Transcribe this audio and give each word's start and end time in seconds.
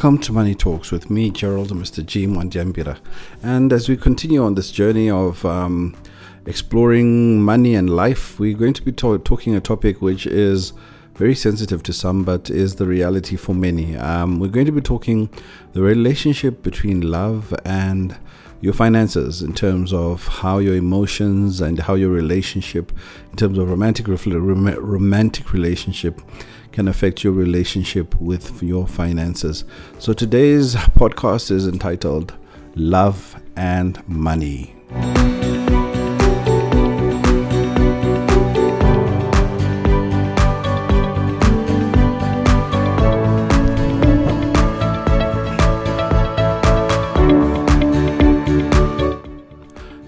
Welcome 0.00 0.22
to 0.22 0.32
Money 0.32 0.54
Talks 0.54 0.90
with 0.90 1.10
me, 1.10 1.28
Gerald 1.28 1.70
and 1.70 1.78
Mr. 1.78 2.02
G. 2.02 2.26
Mwandiambira. 2.26 2.96
And 3.42 3.70
as 3.70 3.86
we 3.86 3.98
continue 3.98 4.42
on 4.42 4.54
this 4.54 4.70
journey 4.70 5.10
of 5.10 5.44
um, 5.44 5.94
exploring 6.46 7.42
money 7.42 7.74
and 7.74 7.90
life, 7.90 8.40
we're 8.40 8.56
going 8.56 8.72
to 8.72 8.82
be 8.82 8.92
to- 8.92 9.18
talking 9.18 9.54
a 9.54 9.60
topic 9.60 10.00
which 10.00 10.26
is 10.26 10.72
very 11.16 11.34
sensitive 11.34 11.82
to 11.82 11.92
some, 11.92 12.24
but 12.24 12.48
is 12.48 12.76
the 12.76 12.86
reality 12.86 13.36
for 13.36 13.54
many. 13.54 13.94
Um, 13.94 14.40
we're 14.40 14.48
going 14.48 14.64
to 14.64 14.72
be 14.72 14.80
talking 14.80 15.28
the 15.74 15.82
relationship 15.82 16.62
between 16.62 17.02
love 17.02 17.54
and 17.66 18.16
your 18.62 18.72
finances 18.72 19.42
in 19.42 19.52
terms 19.52 19.92
of 19.92 20.26
how 20.28 20.60
your 20.60 20.76
emotions 20.76 21.60
and 21.60 21.78
how 21.78 21.94
your 21.94 22.10
relationship 22.10 22.90
in 23.32 23.36
terms 23.36 23.58
of 23.58 23.68
romantic 23.68 24.08
romantic 24.08 25.52
relationship 25.52 26.22
can 26.72 26.88
affect 26.88 27.24
your 27.24 27.32
relationship 27.32 28.14
with 28.20 28.62
your 28.62 28.86
finances. 28.86 29.64
So 29.98 30.12
today's 30.12 30.74
podcast 30.74 31.50
is 31.50 31.66
entitled 31.66 32.34
Love 32.74 33.40
and 33.56 34.06
Money. 34.08 34.74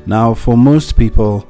Now, 0.05 0.34
for 0.34 0.59
most 0.59 0.97
people, 0.97 1.48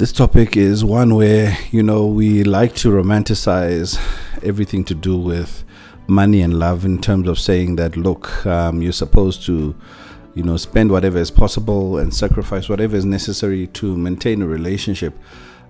this 0.00 0.12
topic 0.12 0.56
is 0.56 0.82
one 0.82 1.14
where, 1.14 1.54
you 1.72 1.82
know, 1.82 2.06
we 2.06 2.42
like 2.42 2.74
to 2.74 2.88
romanticize 2.88 4.00
everything 4.42 4.82
to 4.82 4.94
do 4.94 5.14
with 5.14 5.62
money 6.06 6.40
and 6.40 6.58
love 6.58 6.86
in 6.86 6.98
terms 6.98 7.28
of 7.28 7.38
saying 7.38 7.76
that, 7.76 7.98
look, 7.98 8.46
um, 8.46 8.80
you're 8.80 8.94
supposed 8.94 9.44
to, 9.44 9.76
you 10.34 10.42
know, 10.42 10.56
spend 10.56 10.90
whatever 10.90 11.18
is 11.18 11.30
possible 11.30 11.98
and 11.98 12.14
sacrifice 12.14 12.66
whatever 12.66 12.96
is 12.96 13.04
necessary 13.04 13.66
to 13.66 13.94
maintain 13.94 14.40
a 14.40 14.46
relationship. 14.46 15.12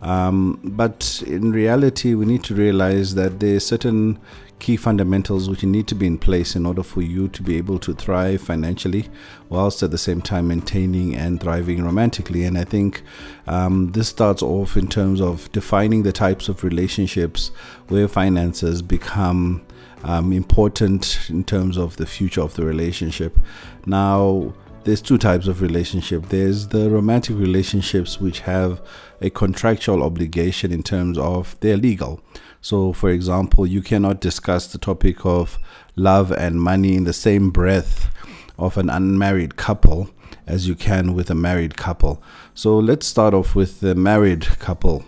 Um, 0.01 0.61
but 0.63 1.25
in 1.27 1.51
reality, 1.51 2.15
we 2.15 2.25
need 2.25 2.45
to 2.45 2.55
realize 2.55 3.17
that 3.17 3.41
there 3.41 3.57
are 3.57 3.61
certain 3.61 4.17
key 4.61 4.77
fundamentals 4.77 5.49
which 5.49 5.65
need 5.65 5.89
to 5.89 5.95
be 5.95 6.07
in 6.07 6.19
place 6.19 6.55
in 6.55 6.67
order 6.67 6.83
for 6.83 7.03
you 7.03 7.29
to 7.29 7.43
be 7.43 7.57
able 7.57 7.79
to 7.81 7.95
thrive 7.95 8.41
financially, 8.41 9.09
whilst 9.49 9.83
at 9.83 9.91
the 9.91 9.99
same 9.99 10.23
time 10.23 10.49
maintaining 10.49 11.17
and 11.17 11.41
thriving 11.41 11.83
romantically. 11.83 12.45
And 12.45 12.57
I 12.57 12.65
think 12.65 13.03
um, 13.47 13.91
this 13.93 14.09
starts 14.09 14.43
off 14.43 14.77
in 14.77 14.87
terms 14.87 15.21
of 15.21 15.51
defining 15.53 16.03
the 16.03 16.13
types 16.13 16.49
of 16.49 16.63
relationships 16.63 17.51
where 17.89 18.07
finances 18.07 18.83
become 18.83 19.67
um, 20.05 20.33
important 20.33 21.19
in 21.29 21.45
terms 21.45 21.77
of 21.77 21.97
the 21.97 22.07
future 22.07 22.41
of 22.41 22.55
the 22.55 22.65
relationship. 22.65 23.39
Now, 23.87 24.55
there's 24.85 25.03
two 25.03 25.19
types 25.19 25.47
of 25.47 25.61
relationship. 25.61 26.27
There's 26.29 26.69
the 26.69 26.91
romantic 26.91 27.37
relationships 27.37 28.21
which 28.21 28.41
have 28.41 28.81
a 29.21 29.31
contractual 29.31 30.03
obligation 30.03 30.73
in 30.73 30.83
terms 30.83 31.19
of 31.19 31.57
they're 31.61 31.77
legal. 31.77 32.21
So, 32.61 32.93
for 32.93 33.11
example, 33.11 33.67
you 33.67 33.83
cannot 33.83 34.21
discuss 34.21 34.67
the 34.67 34.79
topic 34.79 35.25
of 35.25 35.59
love 35.97 36.31
and 36.33 36.61
money 36.61 36.95
in 36.95 37.05
the 37.05 37.13
same 37.13 37.51
breath 37.51 38.11
of 38.59 38.77
an 38.77 38.91
unmarried 38.91 39.57
couple 39.57 40.11
as 40.47 40.69
you 40.69 40.75
can 40.75 41.15
with 41.15 41.31
a 41.31 41.35
married 41.35 41.77
couple. 41.77 42.23
So, 42.55 42.79
let's 42.79 43.07
start 43.07 43.35
off 43.35 43.55
with 43.55 43.81
the 43.81 43.95
married 43.95 44.45
couple 44.59 45.05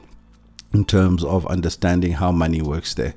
in 0.72 0.84
terms 0.84 1.22
of 1.22 1.46
understanding 1.46 2.12
how 2.12 2.32
money 2.32 2.62
works 2.62 2.94
there. 2.94 3.14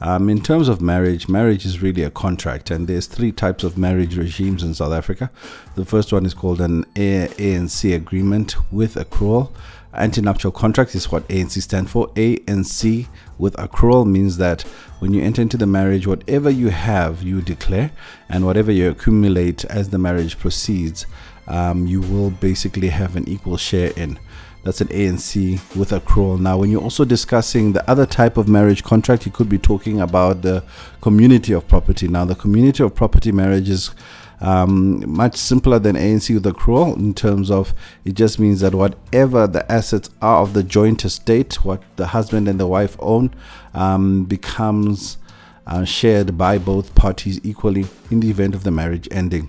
Um, 0.00 0.28
in 0.28 0.42
terms 0.42 0.68
of 0.68 0.82
marriage, 0.82 1.28
marriage 1.28 1.64
is 1.64 1.80
really 1.80 2.02
a 2.02 2.10
contract, 2.10 2.70
and 2.70 2.86
there's 2.86 3.06
three 3.06 3.32
types 3.32 3.64
of 3.64 3.78
marriage 3.78 4.16
regimes 4.16 4.62
in 4.62 4.74
South 4.74 4.92
Africa. 4.92 5.30
The 5.74 5.86
first 5.86 6.12
one 6.12 6.26
is 6.26 6.34
called 6.34 6.60
an 6.60 6.84
ANC 6.94 7.94
agreement 7.94 8.56
with 8.70 8.96
accrual. 8.96 9.52
Antenuptial 9.94 10.52
contract 10.52 10.94
is 10.94 11.10
what 11.10 11.26
ANC 11.28 11.62
stand 11.62 11.88
for. 11.88 12.08
ANC 12.08 13.06
with 13.38 13.54
accrual 13.56 14.06
means 14.06 14.38
that 14.38 14.62
when 14.98 15.12
you 15.12 15.22
enter 15.22 15.42
into 15.42 15.56
the 15.56 15.66
marriage, 15.66 16.06
whatever 16.06 16.50
you 16.50 16.70
have, 16.70 17.22
you 17.22 17.42
declare, 17.42 17.90
and 18.28 18.44
whatever 18.44 18.72
you 18.72 18.90
accumulate 18.90 19.64
as 19.66 19.90
the 19.90 19.98
marriage 19.98 20.38
proceeds, 20.38 21.06
um, 21.48 21.86
you 21.86 22.00
will 22.00 22.30
basically 22.30 22.88
have 22.88 23.16
an 23.16 23.28
equal 23.28 23.56
share 23.56 23.92
in. 23.96 24.18
That's 24.64 24.80
an 24.80 24.88
ANC 24.88 25.76
with 25.76 25.90
accrual. 25.90 26.40
Now, 26.40 26.58
when 26.58 26.72
you're 26.72 26.82
also 26.82 27.04
discussing 27.04 27.72
the 27.72 27.88
other 27.88 28.04
type 28.04 28.36
of 28.36 28.48
marriage 28.48 28.82
contract, 28.82 29.24
you 29.24 29.30
could 29.30 29.48
be 29.48 29.58
talking 29.58 30.00
about 30.00 30.42
the 30.42 30.64
community 31.00 31.52
of 31.52 31.68
property. 31.68 32.08
Now, 32.08 32.24
the 32.24 32.34
community 32.34 32.82
of 32.82 32.92
property 32.92 33.30
marriage 33.30 33.68
is 33.68 33.92
um, 34.40 35.02
much 35.10 35.36
simpler 35.36 35.78
than 35.78 35.96
ANC 35.96 36.32
with 36.32 36.44
accrual 36.44 36.96
in 36.96 37.14
terms 37.14 37.50
of 37.50 37.72
it 38.04 38.14
just 38.14 38.38
means 38.38 38.60
that 38.60 38.74
whatever 38.74 39.46
the 39.46 39.70
assets 39.70 40.10
are 40.20 40.42
of 40.42 40.52
the 40.52 40.62
joint 40.62 41.04
estate, 41.04 41.64
what 41.64 41.82
the 41.96 42.08
husband 42.08 42.48
and 42.48 42.60
the 42.60 42.66
wife 42.66 42.96
own, 42.98 43.34
um, 43.74 44.24
becomes 44.24 45.18
uh, 45.66 45.84
shared 45.84 46.36
by 46.36 46.58
both 46.58 46.94
parties 46.94 47.40
equally 47.42 47.86
in 48.10 48.20
the 48.20 48.30
event 48.30 48.54
of 48.54 48.62
the 48.62 48.70
marriage 48.70 49.08
ending. 49.10 49.48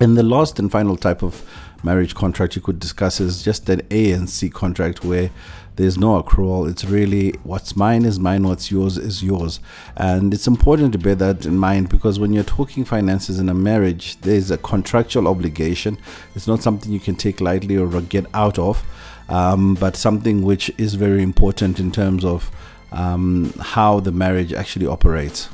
And 0.00 0.16
the 0.16 0.22
last 0.22 0.58
and 0.58 0.70
final 0.70 0.96
type 0.96 1.22
of 1.22 1.42
marriage 1.82 2.14
contract 2.14 2.56
you 2.56 2.62
could 2.62 2.78
discuss 2.78 3.20
is 3.20 3.42
just 3.42 3.68
an 3.68 3.80
ANC 3.82 4.52
contract 4.52 5.04
where 5.04 5.30
there's 5.78 5.96
no 5.96 6.20
accrual. 6.20 6.68
It's 6.68 6.84
really 6.84 7.30
what's 7.44 7.76
mine 7.76 8.04
is 8.04 8.18
mine, 8.18 8.42
what's 8.42 8.68
yours 8.68 8.98
is 8.98 9.22
yours. 9.22 9.60
And 9.96 10.34
it's 10.34 10.48
important 10.48 10.92
to 10.94 10.98
bear 10.98 11.14
that 11.14 11.46
in 11.46 11.56
mind 11.56 11.88
because 11.88 12.18
when 12.18 12.32
you're 12.32 12.42
talking 12.42 12.84
finances 12.84 13.38
in 13.38 13.48
a 13.48 13.54
marriage, 13.54 14.20
there's 14.22 14.50
a 14.50 14.58
contractual 14.58 15.28
obligation. 15.28 15.96
It's 16.34 16.48
not 16.48 16.62
something 16.64 16.90
you 16.90 16.98
can 16.98 17.14
take 17.14 17.40
lightly 17.40 17.76
or 17.76 17.86
get 18.02 18.26
out 18.34 18.58
of, 18.58 18.82
um, 19.28 19.74
but 19.74 19.94
something 19.94 20.42
which 20.42 20.68
is 20.78 20.94
very 20.94 21.22
important 21.22 21.78
in 21.78 21.92
terms 21.92 22.24
of 22.24 22.50
um, 22.90 23.52
how 23.60 24.00
the 24.00 24.10
marriage 24.10 24.52
actually 24.52 24.86
operates. 24.86 25.48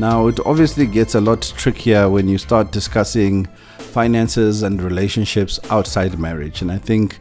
Now, 0.00 0.28
it 0.28 0.40
obviously 0.46 0.86
gets 0.86 1.14
a 1.14 1.20
lot 1.20 1.42
trickier 1.58 2.08
when 2.08 2.26
you 2.26 2.38
start 2.38 2.72
discussing 2.72 3.44
finances 3.76 4.62
and 4.62 4.80
relationships 4.80 5.60
outside 5.68 6.18
marriage. 6.18 6.62
And 6.62 6.72
I 6.72 6.78
think 6.78 7.18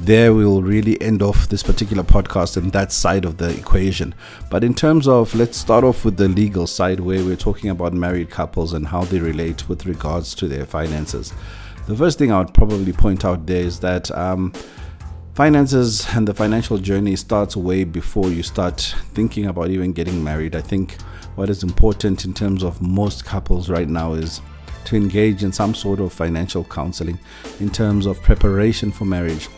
there 0.00 0.32
we 0.32 0.46
will 0.46 0.62
really 0.62 0.98
end 1.02 1.20
off 1.20 1.50
this 1.50 1.62
particular 1.62 2.02
podcast 2.02 2.56
and 2.56 2.72
that 2.72 2.90
side 2.90 3.26
of 3.26 3.36
the 3.36 3.50
equation. 3.50 4.14
But 4.48 4.64
in 4.64 4.72
terms 4.72 5.06
of, 5.06 5.34
let's 5.34 5.58
start 5.58 5.84
off 5.84 6.06
with 6.06 6.16
the 6.16 6.26
legal 6.26 6.66
side 6.66 7.00
where 7.00 7.22
we're 7.22 7.36
talking 7.36 7.68
about 7.68 7.92
married 7.92 8.30
couples 8.30 8.72
and 8.72 8.86
how 8.86 9.04
they 9.04 9.18
relate 9.18 9.68
with 9.68 9.84
regards 9.84 10.34
to 10.36 10.48
their 10.48 10.64
finances. 10.64 11.34
The 11.86 11.94
first 11.94 12.18
thing 12.18 12.32
I 12.32 12.38
would 12.38 12.54
probably 12.54 12.94
point 12.94 13.26
out 13.26 13.44
there 13.44 13.62
is 13.62 13.78
that. 13.80 14.10
Um, 14.10 14.54
finances 15.34 16.06
and 16.14 16.28
the 16.28 16.34
financial 16.34 16.76
journey 16.76 17.16
starts 17.16 17.56
way 17.56 17.84
before 17.84 18.28
you 18.28 18.42
start 18.42 18.94
thinking 19.14 19.46
about 19.46 19.70
even 19.70 19.90
getting 19.90 20.22
married. 20.22 20.54
I 20.54 20.60
think 20.60 20.98
what 21.34 21.50
is 21.50 21.62
important 21.62 22.24
in 22.24 22.34
terms 22.34 22.62
of 22.62 22.80
most 22.82 23.24
couples 23.24 23.68
right 23.68 23.88
now 23.88 24.14
is 24.14 24.40
to 24.84 24.96
engage 24.96 25.44
in 25.44 25.52
some 25.52 25.74
sort 25.74 26.00
of 26.00 26.12
financial 26.12 26.64
counseling 26.64 27.18
in 27.60 27.70
terms 27.70 28.06
of 28.06 28.22
preparation 28.22 28.90
for 28.90 29.04
marriage. 29.04 29.48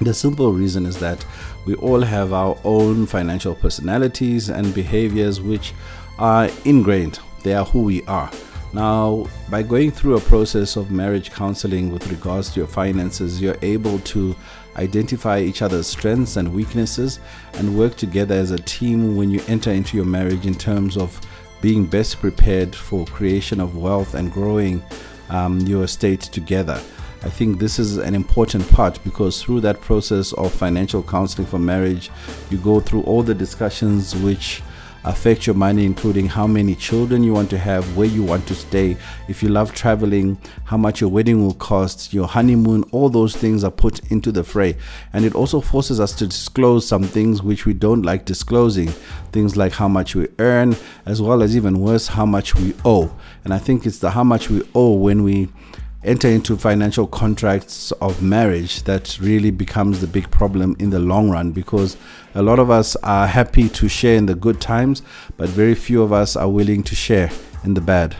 The 0.00 0.14
simple 0.14 0.52
reason 0.52 0.86
is 0.86 0.98
that 0.98 1.24
we 1.66 1.74
all 1.76 2.00
have 2.00 2.32
our 2.32 2.58
own 2.64 3.06
financial 3.06 3.54
personalities 3.54 4.48
and 4.48 4.74
behaviors 4.74 5.40
which 5.40 5.72
are 6.18 6.48
ingrained, 6.64 7.20
they 7.42 7.54
are 7.54 7.64
who 7.64 7.82
we 7.82 8.02
are. 8.06 8.30
Now, 8.72 9.28
by 9.50 9.62
going 9.62 9.92
through 9.92 10.16
a 10.16 10.20
process 10.20 10.74
of 10.74 10.90
marriage 10.90 11.30
counseling 11.30 11.92
with 11.92 12.10
regards 12.10 12.50
to 12.52 12.60
your 12.60 12.66
finances, 12.66 13.40
you're 13.40 13.56
able 13.62 14.00
to 14.00 14.34
identify 14.76 15.40
each 15.40 15.62
other's 15.62 15.86
strengths 15.86 16.36
and 16.36 16.52
weaknesses, 16.52 17.20
and 17.54 17.76
work 17.76 17.96
together 17.96 18.34
as 18.34 18.50
a 18.50 18.58
team 18.58 19.16
when 19.16 19.30
you 19.30 19.42
enter 19.48 19.70
into 19.70 19.96
your 19.96 20.06
marriage 20.06 20.46
in 20.46 20.54
terms 20.54 20.96
of 20.96 21.20
being 21.60 21.86
best 21.86 22.20
prepared 22.20 22.74
for 22.74 23.06
creation 23.06 23.60
of 23.60 23.76
wealth 23.76 24.14
and 24.14 24.32
growing 24.32 24.82
um, 25.30 25.60
your 25.60 25.84
estate 25.84 26.20
together. 26.20 26.80
I 27.22 27.30
think 27.30 27.58
this 27.58 27.78
is 27.78 27.96
an 27.96 28.14
important 28.14 28.68
part 28.70 29.02
because 29.02 29.42
through 29.42 29.60
that 29.60 29.80
process 29.80 30.34
of 30.34 30.52
financial 30.52 31.02
counseling 31.02 31.46
for 31.46 31.58
marriage, 31.58 32.10
you 32.50 32.58
go 32.58 32.80
through 32.80 33.02
all 33.04 33.22
the 33.22 33.34
discussions 33.34 34.14
which 34.16 34.62
affect 35.04 35.46
your 35.46 35.54
money, 35.54 35.84
including 35.84 36.26
how 36.26 36.46
many 36.46 36.74
children 36.74 37.22
you 37.22 37.32
want 37.32 37.50
to 37.50 37.58
have, 37.58 37.96
where 37.96 38.06
you 38.06 38.22
want 38.22 38.46
to 38.46 38.54
stay, 38.54 38.96
if 39.28 39.42
you 39.42 39.48
love 39.48 39.72
traveling, 39.72 40.38
how 40.64 40.76
much 40.76 41.00
your 41.00 41.10
wedding 41.10 41.44
will 41.44 41.54
cost, 41.54 42.12
your 42.12 42.26
honeymoon, 42.26 42.82
all 42.92 43.08
those 43.08 43.36
things 43.36 43.64
are 43.64 43.70
put 43.70 44.00
into 44.10 44.32
the 44.32 44.42
fray. 44.42 44.76
And 45.12 45.24
it 45.24 45.34
also 45.34 45.60
forces 45.60 46.00
us 46.00 46.12
to 46.16 46.26
disclose 46.26 46.86
some 46.86 47.04
things 47.04 47.42
which 47.42 47.66
we 47.66 47.74
don't 47.74 48.02
like 48.02 48.24
disclosing, 48.24 48.88
things 49.32 49.56
like 49.56 49.72
how 49.72 49.88
much 49.88 50.14
we 50.14 50.28
earn, 50.38 50.76
as 51.06 51.20
well 51.20 51.42
as 51.42 51.56
even 51.56 51.80
worse, 51.80 52.08
how 52.08 52.26
much 52.26 52.54
we 52.54 52.74
owe. 52.84 53.14
And 53.44 53.52
I 53.52 53.58
think 53.58 53.86
it's 53.86 53.98
the 53.98 54.10
how 54.10 54.24
much 54.24 54.48
we 54.48 54.62
owe 54.74 54.94
when 54.94 55.22
we 55.22 55.48
enter 56.04 56.28
into 56.28 56.56
financial 56.56 57.06
contracts 57.06 57.92
of 57.92 58.22
marriage 58.22 58.82
that 58.82 59.18
really 59.20 59.50
becomes 59.50 60.00
the 60.00 60.06
big 60.06 60.30
problem 60.30 60.76
in 60.78 60.90
the 60.90 60.98
long 60.98 61.30
run 61.30 61.50
because 61.50 61.96
a 62.34 62.42
lot 62.42 62.58
of 62.58 62.70
us 62.70 62.94
are 62.96 63.26
happy 63.26 63.68
to 63.70 63.88
share 63.88 64.16
in 64.16 64.26
the 64.26 64.34
good 64.34 64.60
times, 64.60 65.02
but 65.36 65.48
very 65.48 65.74
few 65.74 66.02
of 66.02 66.12
us 66.12 66.36
are 66.36 66.48
willing 66.48 66.82
to 66.82 66.94
share 66.94 67.30
in 67.64 67.74
the 67.74 67.80
bad. 67.80 68.14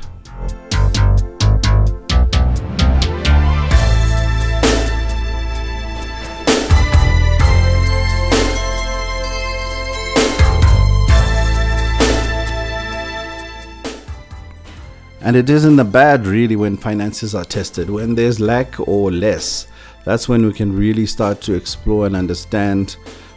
And 15.24 15.36
it 15.36 15.48
isn't 15.48 15.76
the 15.76 15.84
bad 15.84 16.26
really 16.26 16.54
when 16.54 16.76
finances 16.76 17.34
are 17.34 17.46
tested. 17.46 17.88
When 17.88 18.14
there's 18.14 18.40
lack 18.40 18.78
or 18.78 19.10
less, 19.10 19.66
that's 20.04 20.28
when 20.28 20.44
we 20.44 20.52
can 20.52 20.76
really 20.76 21.06
start 21.06 21.40
to 21.42 21.54
explore 21.54 22.04
and 22.04 22.14
understand 22.14 22.96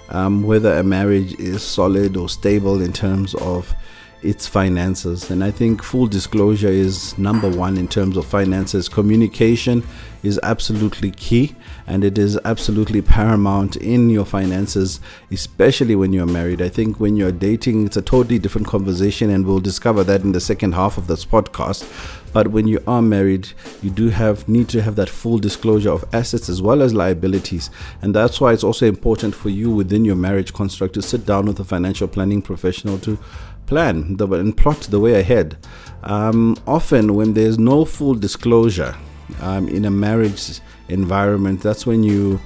um, 0.09 0.43
whether 0.43 0.73
a 0.73 0.83
marriage 0.83 1.33
is 1.39 1.63
solid 1.63 2.17
or 2.17 2.27
stable 2.27 2.81
in 2.81 2.91
terms 2.91 3.35
of 3.35 3.73
its 4.21 4.45
finances. 4.45 5.31
And 5.31 5.41
I 5.41 5.49
think 5.49 5.81
full 5.81 6.07
disclosure 6.07 6.67
is 6.67 7.17
number 7.17 7.49
one 7.49 7.77
in 7.77 7.87
terms 7.87 8.17
of 8.17 8.25
finances. 8.25 8.89
Communication 8.89 9.81
is 10.23 10.39
absolutely 10.43 11.11
key 11.11 11.55
and 11.87 12.03
it 12.03 12.17
is 12.17 12.37
absolutely 12.43 13.01
paramount 13.01 13.75
in 13.77 14.09
your 14.09 14.25
finances, 14.25 14.99
especially 15.31 15.95
when 15.95 16.11
you're 16.11 16.25
married. 16.25 16.61
I 16.61 16.69
think 16.69 16.99
when 16.99 17.15
you're 17.15 17.31
dating, 17.31 17.85
it's 17.85 17.97
a 17.97 18.01
totally 18.01 18.39
different 18.39 18.67
conversation, 18.67 19.29
and 19.29 19.45
we'll 19.45 19.59
discover 19.59 20.03
that 20.03 20.21
in 20.21 20.33
the 20.33 20.41
second 20.41 20.73
half 20.73 20.97
of 20.97 21.07
this 21.07 21.25
podcast. 21.25 21.85
But 22.33 22.49
when 22.49 22.67
you 22.67 22.83
are 22.85 23.01
married, 23.01 23.49
you 23.81 23.89
do 23.89 24.09
have 24.09 24.47
need 24.49 24.67
to 24.69 24.81
have 24.81 24.95
that 24.97 25.09
full 25.09 25.37
disclosure 25.37 25.91
of 25.91 26.03
assets 26.13 26.49
as 26.49 26.61
well 26.61 26.81
as 26.81 26.93
liabilities. 26.93 27.69
And 28.01 28.13
that's 28.13 28.41
why 28.41 28.51
it's 28.53 28.63
also 28.65 28.85
important 28.85 29.33
for 29.33 29.49
you 29.49 29.71
within 29.71 30.03
your 30.03 30.17
marriage 30.17 30.53
construct 30.53 30.93
to 30.95 31.01
sit 31.01 31.25
down 31.25 31.45
with 31.45 31.59
a 31.59 31.63
financial 31.63 32.07
planning 32.07 32.41
professional 32.41 32.99
to 32.99 33.17
plan 33.65 34.17
the, 34.17 34.27
and 34.27 34.55
plot 34.55 34.81
the 34.81 34.99
way 34.99 35.19
ahead. 35.19 35.57
Um, 36.03 36.57
often, 36.67 37.15
when 37.15 37.33
there's 37.33 37.57
no 37.57 37.85
full 37.85 38.13
disclosure 38.13 38.95
um, 39.41 39.67
in 39.67 39.85
a 39.85 39.91
marriage 39.91 40.59
environment, 40.89 41.61
that's 41.61 41.85
when 41.85 42.03
you 42.03 42.39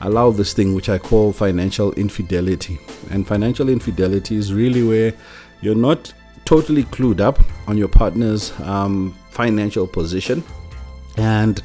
allow 0.00 0.30
this 0.30 0.52
thing 0.52 0.74
which 0.74 0.88
I 0.88 0.98
call 0.98 1.32
financial 1.32 1.92
infidelity. 1.94 2.78
And 3.10 3.26
financial 3.26 3.68
infidelity 3.68 4.36
is 4.36 4.52
really 4.52 4.82
where 4.82 5.14
you're 5.60 5.74
not 5.74 6.12
totally 6.44 6.84
clued 6.84 7.20
up 7.20 7.40
on 7.66 7.76
your 7.76 7.88
partner's 7.88 8.58
um, 8.60 9.14
financial 9.30 9.86
position 9.86 10.42
and 11.16 11.62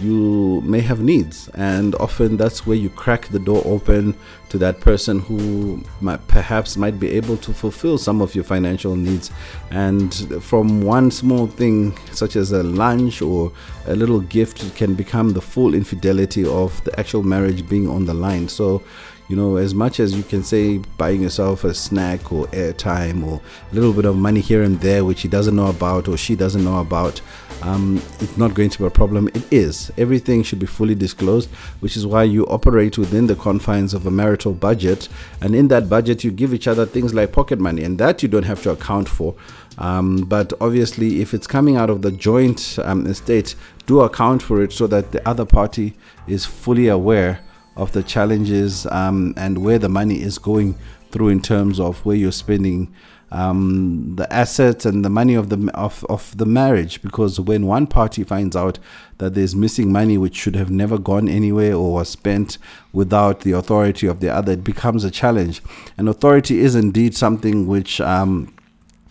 you 0.00 0.60
may 0.62 0.80
have 0.80 1.00
needs. 1.00 1.48
And 1.54 1.94
often 1.96 2.36
that's 2.36 2.66
where 2.66 2.76
you 2.76 2.90
crack 2.90 3.28
the 3.28 3.38
door 3.38 3.62
open 3.64 4.16
to 4.48 4.58
that 4.58 4.80
person 4.80 5.20
who 5.20 5.82
might, 6.00 6.26
perhaps 6.28 6.76
might 6.76 7.00
be 7.00 7.10
able 7.10 7.36
to 7.38 7.52
fulfill 7.52 7.98
some 7.98 8.20
of 8.20 8.34
your 8.34 8.44
financial 8.44 8.96
needs. 8.96 9.30
And 9.70 10.14
from 10.42 10.82
one 10.82 11.10
small 11.10 11.46
thing 11.46 11.96
such 12.12 12.36
as 12.36 12.52
a 12.52 12.62
lunch 12.62 13.22
or 13.22 13.52
a 13.86 13.96
little 13.96 14.20
gift 14.20 14.74
can 14.76 14.94
become 14.94 15.30
the 15.30 15.40
full 15.40 15.74
infidelity 15.74 16.46
of 16.46 16.82
the 16.84 16.98
actual 16.98 17.22
marriage 17.22 17.68
being 17.68 17.88
on 17.88 18.04
the 18.04 18.14
line. 18.14 18.48
So 18.48 18.82
you 19.28 19.36
know, 19.36 19.56
as 19.56 19.74
much 19.74 20.00
as 20.00 20.14
you 20.14 20.22
can 20.22 20.42
say 20.42 20.78
buying 20.98 21.22
yourself 21.22 21.64
a 21.64 21.72
snack 21.72 22.30
or 22.30 22.46
airtime 22.48 23.26
or 23.26 23.40
a 23.70 23.74
little 23.74 23.92
bit 23.92 24.04
of 24.04 24.16
money 24.16 24.40
here 24.40 24.62
and 24.62 24.80
there, 24.80 25.04
which 25.04 25.22
he 25.22 25.28
doesn't 25.28 25.56
know 25.56 25.68
about 25.68 26.08
or 26.08 26.16
she 26.16 26.36
doesn't 26.36 26.62
know 26.62 26.80
about, 26.80 27.22
um, 27.62 28.02
it's 28.20 28.36
not 28.36 28.52
going 28.52 28.68
to 28.68 28.78
be 28.78 28.84
a 28.84 28.90
problem. 28.90 29.28
It 29.28 29.50
is. 29.50 29.90
Everything 29.96 30.42
should 30.42 30.58
be 30.58 30.66
fully 30.66 30.94
disclosed, 30.94 31.48
which 31.80 31.96
is 31.96 32.06
why 32.06 32.24
you 32.24 32.44
operate 32.48 32.98
within 32.98 33.26
the 33.26 33.34
confines 33.34 33.94
of 33.94 34.06
a 34.06 34.10
marital 34.10 34.52
budget. 34.52 35.08
And 35.40 35.54
in 35.54 35.68
that 35.68 35.88
budget, 35.88 36.22
you 36.22 36.30
give 36.30 36.52
each 36.52 36.68
other 36.68 36.84
things 36.84 37.14
like 37.14 37.32
pocket 37.32 37.58
money, 37.58 37.82
and 37.82 37.96
that 37.98 38.22
you 38.22 38.28
don't 38.28 38.42
have 38.42 38.62
to 38.64 38.70
account 38.70 39.08
for. 39.08 39.34
Um, 39.78 40.18
but 40.18 40.52
obviously, 40.60 41.22
if 41.22 41.32
it's 41.32 41.46
coming 41.46 41.76
out 41.76 41.88
of 41.88 42.02
the 42.02 42.12
joint 42.12 42.78
um, 42.82 43.06
estate, 43.06 43.54
do 43.86 44.00
account 44.00 44.42
for 44.42 44.62
it 44.62 44.72
so 44.72 44.86
that 44.88 45.12
the 45.12 45.26
other 45.26 45.46
party 45.46 45.94
is 46.26 46.44
fully 46.44 46.88
aware 46.88 47.40
of 47.76 47.92
the 47.92 48.02
challenges 48.02 48.86
um, 48.86 49.34
and 49.36 49.58
where 49.58 49.78
the 49.78 49.88
money 49.88 50.20
is 50.20 50.38
going 50.38 50.76
through 51.10 51.28
in 51.28 51.40
terms 51.40 51.78
of 51.78 52.04
where 52.04 52.16
you're 52.16 52.32
spending 52.32 52.92
um, 53.30 54.14
the 54.16 54.32
assets 54.32 54.86
and 54.86 55.04
the 55.04 55.10
money 55.10 55.34
of 55.34 55.48
the 55.48 55.70
of, 55.74 56.04
of 56.08 56.36
the 56.38 56.46
marriage. 56.46 57.02
Because 57.02 57.40
when 57.40 57.66
one 57.66 57.86
party 57.86 58.22
finds 58.22 58.54
out 58.54 58.78
that 59.18 59.34
there's 59.34 59.56
missing 59.56 59.90
money 59.90 60.16
which 60.16 60.36
should 60.36 60.54
have 60.54 60.70
never 60.70 60.98
gone 60.98 61.28
anywhere 61.28 61.74
or 61.74 61.94
was 61.94 62.08
spent 62.08 62.58
without 62.92 63.40
the 63.40 63.52
authority 63.52 64.06
of 64.06 64.20
the 64.20 64.28
other 64.28 64.52
it 64.52 64.64
becomes 64.64 65.04
a 65.04 65.10
challenge. 65.10 65.60
And 65.98 66.08
authority 66.08 66.60
is 66.60 66.74
indeed 66.74 67.16
something 67.16 67.66
which 67.66 68.00
um, 68.00 68.54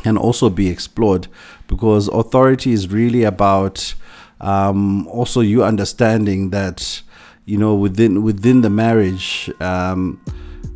can 0.03 0.17
also 0.17 0.49
be 0.49 0.69
explored 0.69 1.27
because 1.67 2.07
authority 2.07 2.71
is 2.71 2.89
really 2.89 3.23
about 3.23 3.93
um, 4.39 5.07
also 5.07 5.41
you 5.41 5.63
understanding 5.63 6.49
that 6.51 7.01
you 7.45 7.57
know 7.57 7.75
within 7.75 8.23
within 8.23 8.61
the 8.61 8.69
marriage 8.69 9.51
um, 9.59 10.19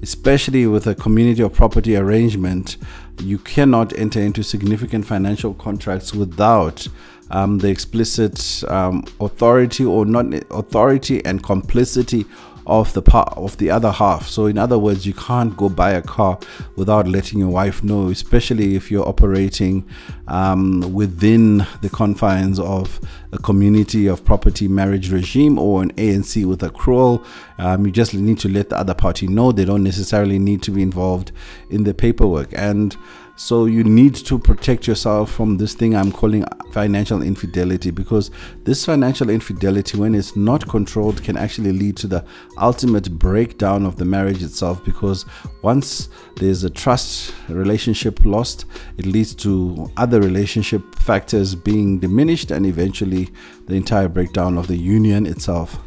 especially 0.01 0.67
with 0.67 0.87
a 0.87 0.95
community 0.95 1.41
of 1.41 1.53
property 1.53 1.95
arrangement 1.95 2.77
you 3.21 3.37
cannot 3.39 3.97
enter 3.97 4.19
into 4.19 4.43
significant 4.43 5.05
financial 5.05 5.53
contracts 5.53 6.13
without 6.13 6.87
um, 7.31 7.57
the 7.59 7.69
explicit 7.69 8.63
um, 8.67 9.03
authority 9.19 9.83
or 9.83 10.05
not 10.05 10.25
authority 10.51 11.23
and 11.25 11.43
complicity 11.43 12.25
of 12.67 12.93
the 12.93 13.01
part 13.01 13.33
of 13.37 13.57
the 13.57 13.71
other 13.71 13.91
half. 13.91 14.27
So 14.27 14.45
in 14.45 14.57
other 14.57 14.77
words, 14.77 15.05
you 15.07 15.13
can't 15.13 15.55
go 15.55 15.69
buy 15.69 15.91
a 15.91 16.01
car 16.01 16.37
without 16.75 17.07
letting 17.07 17.39
your 17.39 17.49
wife 17.49 17.83
know, 17.83 18.09
especially 18.09 18.75
if 18.75 18.91
you're 18.91 19.07
operating 19.07 19.87
um, 20.27 20.93
within 20.93 21.65
the 21.81 21.89
confines 21.89 22.59
of 22.59 22.99
a 23.31 23.37
community 23.37 24.07
of 24.07 24.23
property 24.23 24.67
marriage 24.67 25.11
regime 25.11 25.57
or 25.57 25.81
an 25.81 25.93
ANC 25.93 26.45
with 26.45 26.59
accrual. 26.59 27.25
Um, 27.57 27.85
you 27.85 27.91
just 27.91 28.13
need 28.13 28.39
to 28.39 28.49
let 28.49 28.69
the 28.69 28.77
other 28.77 28.93
party 28.93 29.27
know. 29.27 29.53
They 29.53 29.65
don't 29.65 29.83
necessarily 29.83 30.37
need 30.37 30.61
to 30.63 30.71
be 30.71 30.81
involved 30.81 31.31
in 31.69 31.85
the 31.85 31.93
paperwork 31.93 32.49
and 32.51 32.95
so 33.37 33.65
you 33.65 33.83
need 33.83 34.15
to 34.15 34.39
protect 34.39 34.87
yourself 34.87 35.31
from 35.31 35.57
this 35.57 35.75
thing 35.75 35.95
I'm 35.95 36.11
calling 36.11 36.43
financial 36.71 37.21
infidelity 37.21 37.91
because 37.91 38.31
this 38.63 38.83
financial 38.83 39.29
infidelity, 39.29 39.95
when 39.95 40.15
it's 40.15 40.35
not 40.35 40.67
controlled, 40.67 41.23
can 41.23 41.37
actually 41.37 41.71
lead 41.71 41.97
to 41.97 42.07
the 42.07 42.25
ultimate 42.59 43.11
breakdown 43.19 43.85
of 43.85 43.97
the 43.97 44.05
marriage 44.05 44.41
itself. 44.41 44.83
Because 44.83 45.23
once 45.61 46.09
there's 46.37 46.63
a 46.63 46.69
trust 46.69 47.31
relationship 47.47 48.25
lost, 48.25 48.65
it 48.97 49.05
leads 49.05 49.35
to 49.35 49.91
other 49.97 50.19
relationship 50.19 50.95
factors 50.95 51.53
being 51.53 51.99
diminished 51.99 52.49
and 52.49 52.65
eventually 52.65 53.29
the 53.67 53.75
entire 53.75 54.07
breakdown 54.07 54.57
of 54.57 54.65
the 54.65 54.77
union 54.77 55.27
itself. 55.27 55.77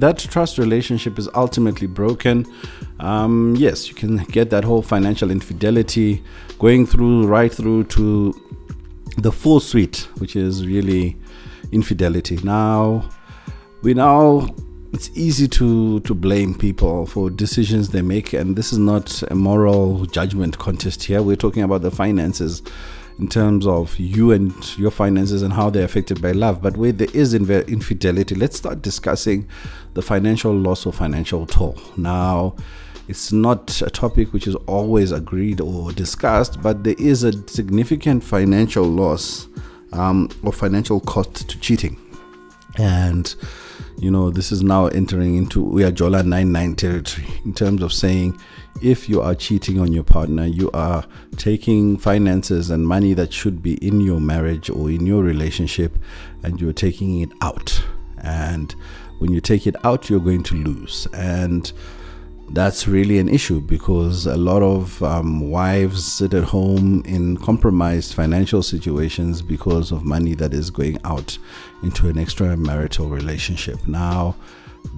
That 0.00 0.18
trust 0.18 0.58
relationship 0.58 1.18
is 1.18 1.28
ultimately 1.34 1.86
broken, 1.86 2.46
um, 3.00 3.54
yes, 3.56 3.88
you 3.88 3.94
can 3.94 4.18
get 4.24 4.50
that 4.50 4.64
whole 4.64 4.82
financial 4.82 5.30
infidelity 5.30 6.22
going 6.58 6.86
through 6.86 7.26
right 7.26 7.52
through 7.52 7.84
to 7.84 8.34
the 9.18 9.32
full 9.32 9.60
suite, 9.60 10.08
which 10.18 10.36
is 10.36 10.66
really 10.66 11.16
infidelity. 11.72 12.38
Now, 12.42 13.08
we 13.82 13.94
now 13.94 14.48
it's 14.92 15.10
easy 15.14 15.46
to 15.48 16.00
to 16.00 16.14
blame 16.14 16.54
people 16.54 17.06
for 17.06 17.30
decisions 17.30 17.90
they 17.90 18.02
make, 18.02 18.32
and 18.32 18.56
this 18.56 18.72
is 18.72 18.78
not 18.78 19.22
a 19.30 19.34
moral 19.34 20.06
judgment 20.06 20.58
contest 20.58 21.04
here. 21.04 21.22
We're 21.22 21.36
talking 21.36 21.62
about 21.62 21.82
the 21.82 21.90
finances 21.90 22.62
in 23.18 23.28
terms 23.28 23.66
of 23.66 23.98
you 23.98 24.30
and 24.30 24.78
your 24.78 24.90
finances 24.90 25.42
and 25.42 25.52
how 25.52 25.70
they're 25.70 25.84
affected 25.84 26.22
by 26.22 26.32
love. 26.32 26.62
But 26.62 26.76
where 26.76 26.92
there 26.92 27.08
is 27.12 27.34
infidelity, 27.34 28.34
let's 28.34 28.56
start 28.56 28.82
discussing 28.82 29.48
the 29.94 30.02
financial 30.02 30.52
loss 30.52 30.86
or 30.86 30.92
financial 30.92 31.46
toll. 31.46 31.76
Now, 31.96 32.54
it's 33.08 33.32
not 33.32 33.80
a 33.82 33.90
topic 33.90 34.32
which 34.32 34.46
is 34.46 34.54
always 34.66 35.12
agreed 35.12 35.60
or 35.60 35.92
discussed, 35.92 36.62
but 36.62 36.84
there 36.84 36.96
is 36.98 37.24
a 37.24 37.32
significant 37.48 38.22
financial 38.22 38.84
loss 38.84 39.48
um, 39.92 40.28
or 40.42 40.52
financial 40.52 41.00
cost 41.00 41.48
to 41.48 41.58
cheating. 41.58 41.98
And 42.76 43.34
you 43.98 44.10
know, 44.10 44.30
this 44.30 44.52
is 44.52 44.62
now 44.62 44.86
entering 44.86 45.36
into 45.36 45.62
we 45.62 45.84
are 45.84 45.90
Uyajola 45.90 46.24
99 46.24 46.76
territory 46.76 47.26
in 47.44 47.52
terms 47.52 47.82
of 47.82 47.92
saying 47.92 48.38
if 48.80 49.08
you 49.08 49.20
are 49.20 49.34
cheating 49.34 49.80
on 49.80 49.92
your 49.92 50.04
partner, 50.04 50.46
you 50.46 50.70
are 50.70 51.04
taking 51.36 51.96
finances 51.96 52.70
and 52.70 52.86
money 52.86 53.12
that 53.14 53.32
should 53.32 53.60
be 53.60 53.74
in 53.84 54.00
your 54.00 54.20
marriage 54.20 54.70
or 54.70 54.88
in 54.88 55.04
your 55.04 55.24
relationship 55.24 55.98
and 56.44 56.60
you're 56.60 56.72
taking 56.72 57.20
it 57.20 57.30
out. 57.40 57.82
And 58.18 58.72
when 59.18 59.32
you 59.32 59.40
take 59.40 59.66
it 59.66 59.74
out, 59.84 60.08
you're 60.08 60.20
going 60.20 60.44
to 60.44 60.54
lose. 60.54 61.08
And 61.12 61.72
that's 62.50 62.88
really 62.88 63.18
an 63.18 63.28
issue 63.28 63.60
because 63.60 64.26
a 64.26 64.36
lot 64.36 64.62
of 64.62 65.02
um, 65.02 65.50
wives 65.50 66.04
sit 66.04 66.34
at 66.34 66.44
home 66.44 67.02
in 67.04 67.36
compromised 67.36 68.14
financial 68.14 68.62
situations 68.62 69.42
because 69.42 69.92
of 69.92 70.04
money 70.04 70.34
that 70.34 70.54
is 70.54 70.70
going 70.70 70.98
out 71.04 71.38
into 71.82 72.08
an 72.08 72.14
extramarital 72.16 73.10
relationship. 73.10 73.86
Now, 73.86 74.34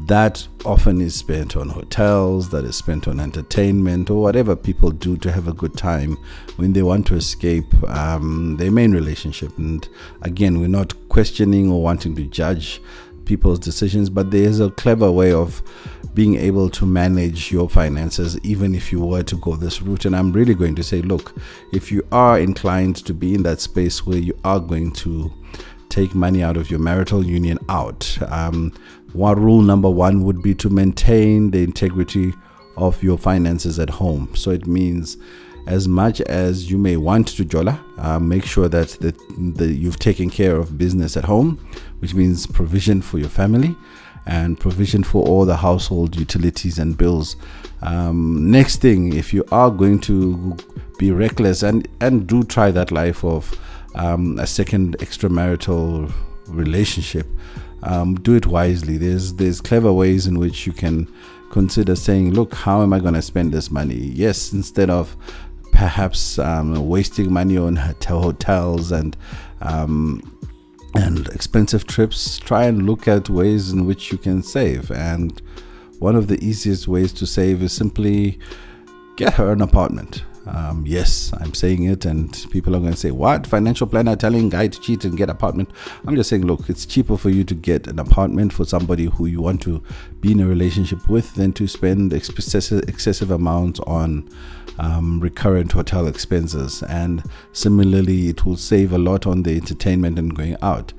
that 0.07 0.47
often 0.64 1.00
is 1.00 1.14
spent 1.14 1.57
on 1.57 1.69
hotels, 1.69 2.50
that 2.50 2.64
is 2.64 2.76
spent 2.76 3.09
on 3.09 3.21
entertainment, 3.21 4.11
or 4.11 4.23
whatever 4.23 4.54
people 4.54 4.90
do 4.90 5.16
to 5.19 5.33
have 5.33 5.49
a 5.49 5.52
good 5.52 5.76
time 5.76 6.16
when 6.57 6.73
they 6.73 6.83
want 6.83 7.07
to 7.09 7.14
escape 7.14 7.73
um, 7.88 8.57
their 8.57 8.71
main 8.71 8.92
relationship. 8.92 9.57
And 9.59 9.88
again, 10.23 10.61
we're 10.61 10.69
not 10.69 10.95
questioning 11.09 11.71
or 11.71 11.83
wanting 11.83 12.14
to 12.16 12.25
judge 12.25 12.80
people's 13.30 13.60
decisions, 13.60 14.10
but 14.10 14.32
there 14.32 14.42
is 14.42 14.58
a 14.58 14.72
clever 14.72 15.08
way 15.08 15.32
of 15.32 15.62
being 16.14 16.34
able 16.34 16.68
to 16.68 16.84
manage 16.84 17.52
your 17.52 17.68
finances, 17.68 18.37
even 18.40 18.75
if 18.75 18.90
you 18.90 18.99
were 18.99 19.22
to 19.22 19.37
go 19.37 19.54
this 19.54 19.80
route. 19.80 20.04
And 20.04 20.16
I'm 20.16 20.32
really 20.32 20.52
going 20.52 20.75
to 20.75 20.82
say, 20.82 21.00
look, 21.00 21.37
if 21.72 21.92
you 21.92 22.04
are 22.10 22.40
inclined 22.40 22.96
to 23.06 23.14
be 23.14 23.34
in 23.34 23.44
that 23.44 23.60
space 23.60 24.04
where 24.04 24.18
you 24.18 24.37
are 24.42 24.58
going 24.58 24.90
to 25.04 25.32
take 25.88 26.12
money 26.12 26.42
out 26.42 26.56
of 26.56 26.72
your 26.72 26.80
marital 26.80 27.25
union 27.25 27.56
out, 27.68 28.18
um, 28.32 28.72
one 29.12 29.40
rule 29.40 29.62
number 29.62 29.88
one 29.88 30.25
would 30.25 30.42
be 30.42 30.52
to 30.56 30.68
maintain 30.68 31.52
the 31.52 31.62
integrity 31.62 32.34
of 32.76 33.00
your 33.00 33.16
finances 33.16 33.78
at 33.78 33.90
home. 33.90 34.28
So 34.34 34.50
it 34.50 34.66
means 34.66 35.18
as 35.67 35.87
much 35.87 36.21
as 36.23 36.71
you 36.71 36.79
may 36.79 36.97
want 36.97 37.29
to 37.29 37.45
jola, 37.45 37.79
uh, 37.99 38.19
make 38.19 38.45
sure 38.45 38.69
that 38.69 38.88
the, 39.00 39.12
the, 39.57 39.67
you've 39.67 39.99
taken 39.99 40.31
care 40.31 40.57
of 40.57 40.76
business 40.79 41.17
at 41.17 41.25
home, 41.25 41.59
which 42.00 42.14
means 42.14 42.47
provision 42.47 43.00
for 43.02 43.19
your 43.19 43.29
family 43.29 43.76
and 44.26 44.61
provision 44.61 45.02
for 45.02 45.26
all 45.26 45.45
the 45.45 45.57
household 45.57 46.17
utilities 46.17 46.79
and 46.79 46.97
bills. 46.97 47.37
Um, 47.83 48.50
next 48.50 48.81
thing, 48.81 49.14
if 49.14 49.33
you 49.33 49.45
are 49.50 49.71
going 49.71 50.00
to 50.00 50.57
be 50.99 51.12
reckless 51.12 51.62
and, 51.62 51.88
and 52.00 52.26
do 52.26 52.43
try 52.43 52.71
that 52.71 52.90
life 52.90 53.25
of 53.25 53.52
um, 53.95 54.38
a 54.38 54.47
second 54.47 54.99
extramarital 54.99 56.12
relationship, 56.49 57.26
um, 57.83 58.14
do 58.17 58.35
it 58.35 58.47
wisely. 58.47 58.99
There's 58.99 59.35
there's 59.35 59.61
clever 59.61 59.93
ways 59.93 60.26
in 60.26 60.38
which 60.38 60.67
you 60.67 60.73
can 60.73 61.09
consider 61.50 61.97
saying, 61.97 62.33
look, 62.33 62.55
how 62.55 62.83
am 62.83 62.93
I 62.93 63.00
going 63.00 63.14
to 63.14 63.23
spend 63.23 63.52
this 63.52 63.71
money? 63.71 63.95
Yes, 63.95 64.52
instead 64.52 64.90
of 64.90 65.17
perhaps 65.73 66.39
um, 66.39 66.89
wasting 66.89 67.33
money 67.33 67.57
on 67.57 67.77
hotel 67.77 68.23
hotels 68.23 68.93
and 68.93 69.17
um, 69.61 70.23
and 70.95 71.29
expensive 71.29 71.87
trips, 71.87 72.39
try 72.39 72.65
and 72.65 72.87
look 72.87 73.07
at 73.07 73.31
ways 73.31 73.71
in 73.71 73.87
which 73.87 74.11
you 74.11 74.19
can 74.19 74.43
save. 74.43 74.91
And 74.91 75.41
one 75.99 76.17
of 76.17 76.27
the 76.27 76.45
easiest 76.45 76.89
ways 76.89 77.12
to 77.15 77.27
save 77.27 77.62
is 77.62 77.73
simply 77.73 78.39
get 79.17 79.35
her 79.35 79.53
an 79.53 79.61
apartment. 79.61 80.25
Um, 80.47 80.85
yes, 80.87 81.32
I'm 81.38 81.52
saying 81.54 81.85
it, 81.85 82.06
and 82.06 82.47
people 82.50 82.75
are 82.75 82.80
going 82.80 82.92
to 82.92 82.99
say, 82.99 83.11
"What 83.11 83.47
financial 83.47 83.87
planner 83.87 84.16
telling 84.16 84.49
guy 84.49 84.68
to 84.68 84.80
cheat 84.80 85.04
and 85.04 85.16
get 85.16 85.28
apartment?" 85.28 85.70
I'm 86.06 86.16
just 86.16 86.30
saying, 86.30 86.47
look, 86.47 86.68
it's 86.68 86.87
cheaper 86.87 87.16
for 87.16 87.30
you 87.30 87.44
to 87.44 87.54
get 87.54 87.87
an 87.87 87.99
apartment 87.99 88.52
for 88.52 88.64
somebody 88.64 89.04
who 89.04 89.26
you 89.26 89.42
want 89.42 89.61
to 89.62 89.82
be 90.20 90.32
in 90.32 90.40
a 90.40 90.47
relationship 90.47 91.09
with 91.09 91.35
than 91.35 91.52
to 91.54 91.68
spend 91.68 92.12
excessive, 92.12 92.88
excessive 92.88 93.30
amounts 93.30 93.80
on 93.80 94.28
um, 94.78 95.20
recurrent 95.20 95.73
hotel 95.73 96.06
expenses. 96.06 96.82
And 96.85 97.23
similarly, 97.52 98.28
it 98.28 98.47
will 98.47 98.56
save 98.56 98.92
a 98.92 98.99
lot 98.99 99.26
on 99.26 99.42
the 99.42 99.56
entertainment 99.56 100.18
and 100.18 100.35
going 100.35 100.56
out. 100.62 100.92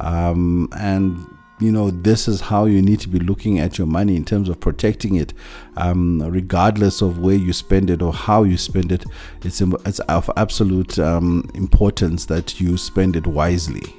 Um, 0.00 0.68
and 0.76 1.24
you 1.60 1.72
know 1.72 1.90
this 1.90 2.28
is 2.28 2.40
how 2.40 2.64
you 2.64 2.80
need 2.80 3.00
to 3.00 3.08
be 3.08 3.18
looking 3.18 3.58
at 3.58 3.78
your 3.78 3.86
money 3.86 4.16
in 4.16 4.24
terms 4.24 4.48
of 4.48 4.60
protecting 4.60 5.16
it 5.16 5.32
um, 5.76 6.22
regardless 6.22 7.00
of 7.00 7.18
where 7.18 7.36
you 7.36 7.52
spend 7.52 7.90
it 7.90 8.02
or 8.02 8.12
how 8.12 8.42
you 8.42 8.56
spend 8.56 8.92
it. 8.92 9.04
It's, 9.42 9.60
it's 9.60 10.00
of 10.00 10.30
absolute 10.36 10.98
um, 10.98 11.48
importance 11.54 12.26
that 12.26 12.60
you 12.60 12.76
spend 12.76 13.16
it 13.16 13.26
wisely 13.26 13.94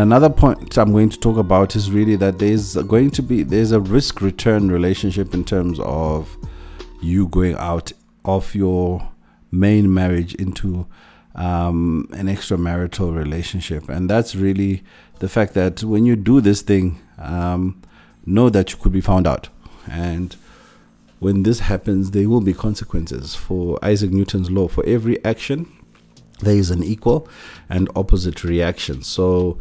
another 0.00 0.30
point 0.30 0.76
I'm 0.78 0.92
going 0.92 1.10
to 1.10 1.18
talk 1.18 1.36
about 1.36 1.74
is 1.74 1.90
really 1.90 2.16
that 2.16 2.38
there's 2.38 2.76
going 2.76 3.10
to 3.12 3.22
be 3.22 3.42
there's 3.42 3.72
a 3.72 3.80
risk 3.80 4.20
return 4.20 4.70
relationship 4.70 5.34
in 5.34 5.44
terms 5.44 5.80
of 5.80 6.36
you 7.02 7.28
going 7.28 7.54
out 7.56 7.92
of 8.24 8.54
your 8.54 9.08
main 9.50 9.92
marriage 9.92 10.34
into 10.34 10.86
um, 11.34 12.08
an 12.12 12.26
extramarital 12.26 13.14
relationship, 13.16 13.88
and 13.88 14.08
that's 14.08 14.34
really 14.34 14.82
the 15.18 15.28
fact 15.28 15.54
that 15.54 15.82
when 15.82 16.06
you 16.06 16.16
do 16.16 16.40
this 16.40 16.62
thing, 16.62 17.00
um, 17.18 17.80
know 18.26 18.50
that 18.50 18.72
you 18.72 18.78
could 18.78 18.92
be 18.92 19.00
found 19.00 19.26
out, 19.26 19.48
and 19.90 20.36
when 21.20 21.42
this 21.42 21.60
happens, 21.60 22.10
there 22.12 22.28
will 22.28 22.40
be 22.40 22.54
consequences. 22.54 23.34
For 23.34 23.78
Isaac 23.82 24.10
Newton's 24.10 24.50
law, 24.50 24.68
for 24.68 24.84
every 24.86 25.22
action, 25.24 25.70
there 26.40 26.56
is 26.56 26.70
an 26.70 26.82
equal 26.82 27.28
and 27.68 27.88
opposite 27.94 28.42
reaction. 28.44 29.02
So 29.02 29.58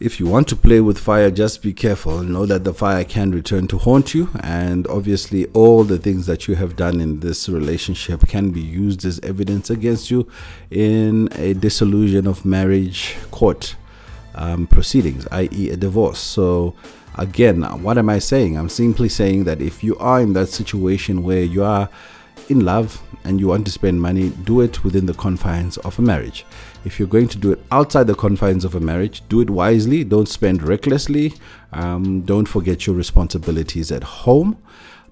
if 0.00 0.20
you 0.20 0.26
want 0.26 0.46
to 0.48 0.56
play 0.56 0.80
with 0.80 0.98
fire, 0.98 1.30
just 1.30 1.60
be 1.60 1.72
careful. 1.72 2.22
Know 2.22 2.46
that 2.46 2.62
the 2.62 2.72
fire 2.72 3.04
can 3.04 3.32
return 3.32 3.66
to 3.68 3.78
haunt 3.78 4.14
you, 4.14 4.30
and 4.40 4.86
obviously, 4.86 5.46
all 5.46 5.82
the 5.82 5.98
things 5.98 6.26
that 6.26 6.46
you 6.46 6.54
have 6.54 6.76
done 6.76 7.00
in 7.00 7.20
this 7.20 7.48
relationship 7.48 8.28
can 8.28 8.50
be 8.50 8.60
used 8.60 9.04
as 9.04 9.18
evidence 9.20 9.70
against 9.70 10.10
you 10.10 10.28
in 10.70 11.28
a 11.32 11.54
dissolution 11.54 12.28
of 12.28 12.44
marriage 12.44 13.16
court 13.32 13.74
um, 14.36 14.68
proceedings, 14.68 15.26
i.e., 15.32 15.70
a 15.70 15.76
divorce. 15.76 16.20
So, 16.20 16.74
again, 17.16 17.62
what 17.82 17.98
am 17.98 18.08
I 18.08 18.20
saying? 18.20 18.56
I'm 18.56 18.68
simply 18.68 19.08
saying 19.08 19.44
that 19.44 19.60
if 19.60 19.82
you 19.82 19.96
are 19.98 20.20
in 20.20 20.32
that 20.34 20.46
situation 20.46 21.24
where 21.24 21.42
you 21.42 21.64
are 21.64 21.88
in 22.48 22.64
love 22.64 23.02
and 23.24 23.40
you 23.40 23.48
want 23.48 23.66
to 23.66 23.72
spend 23.72 24.00
money, 24.00 24.30
do 24.44 24.60
it 24.60 24.84
within 24.84 25.06
the 25.06 25.14
confines 25.14 25.76
of 25.78 25.98
a 25.98 26.02
marriage. 26.02 26.46
If 26.84 26.98
you're 26.98 27.08
going 27.08 27.28
to 27.28 27.38
do 27.38 27.52
it 27.52 27.62
outside 27.70 28.06
the 28.06 28.14
confines 28.14 28.64
of 28.64 28.74
a 28.74 28.80
marriage, 28.80 29.22
do 29.28 29.40
it 29.40 29.50
wisely. 29.50 30.04
Don't 30.04 30.28
spend 30.28 30.62
recklessly. 30.62 31.34
Um, 31.72 32.22
don't 32.22 32.46
forget 32.46 32.86
your 32.86 32.96
responsibilities 32.96 33.92
at 33.92 34.02
home. 34.02 34.56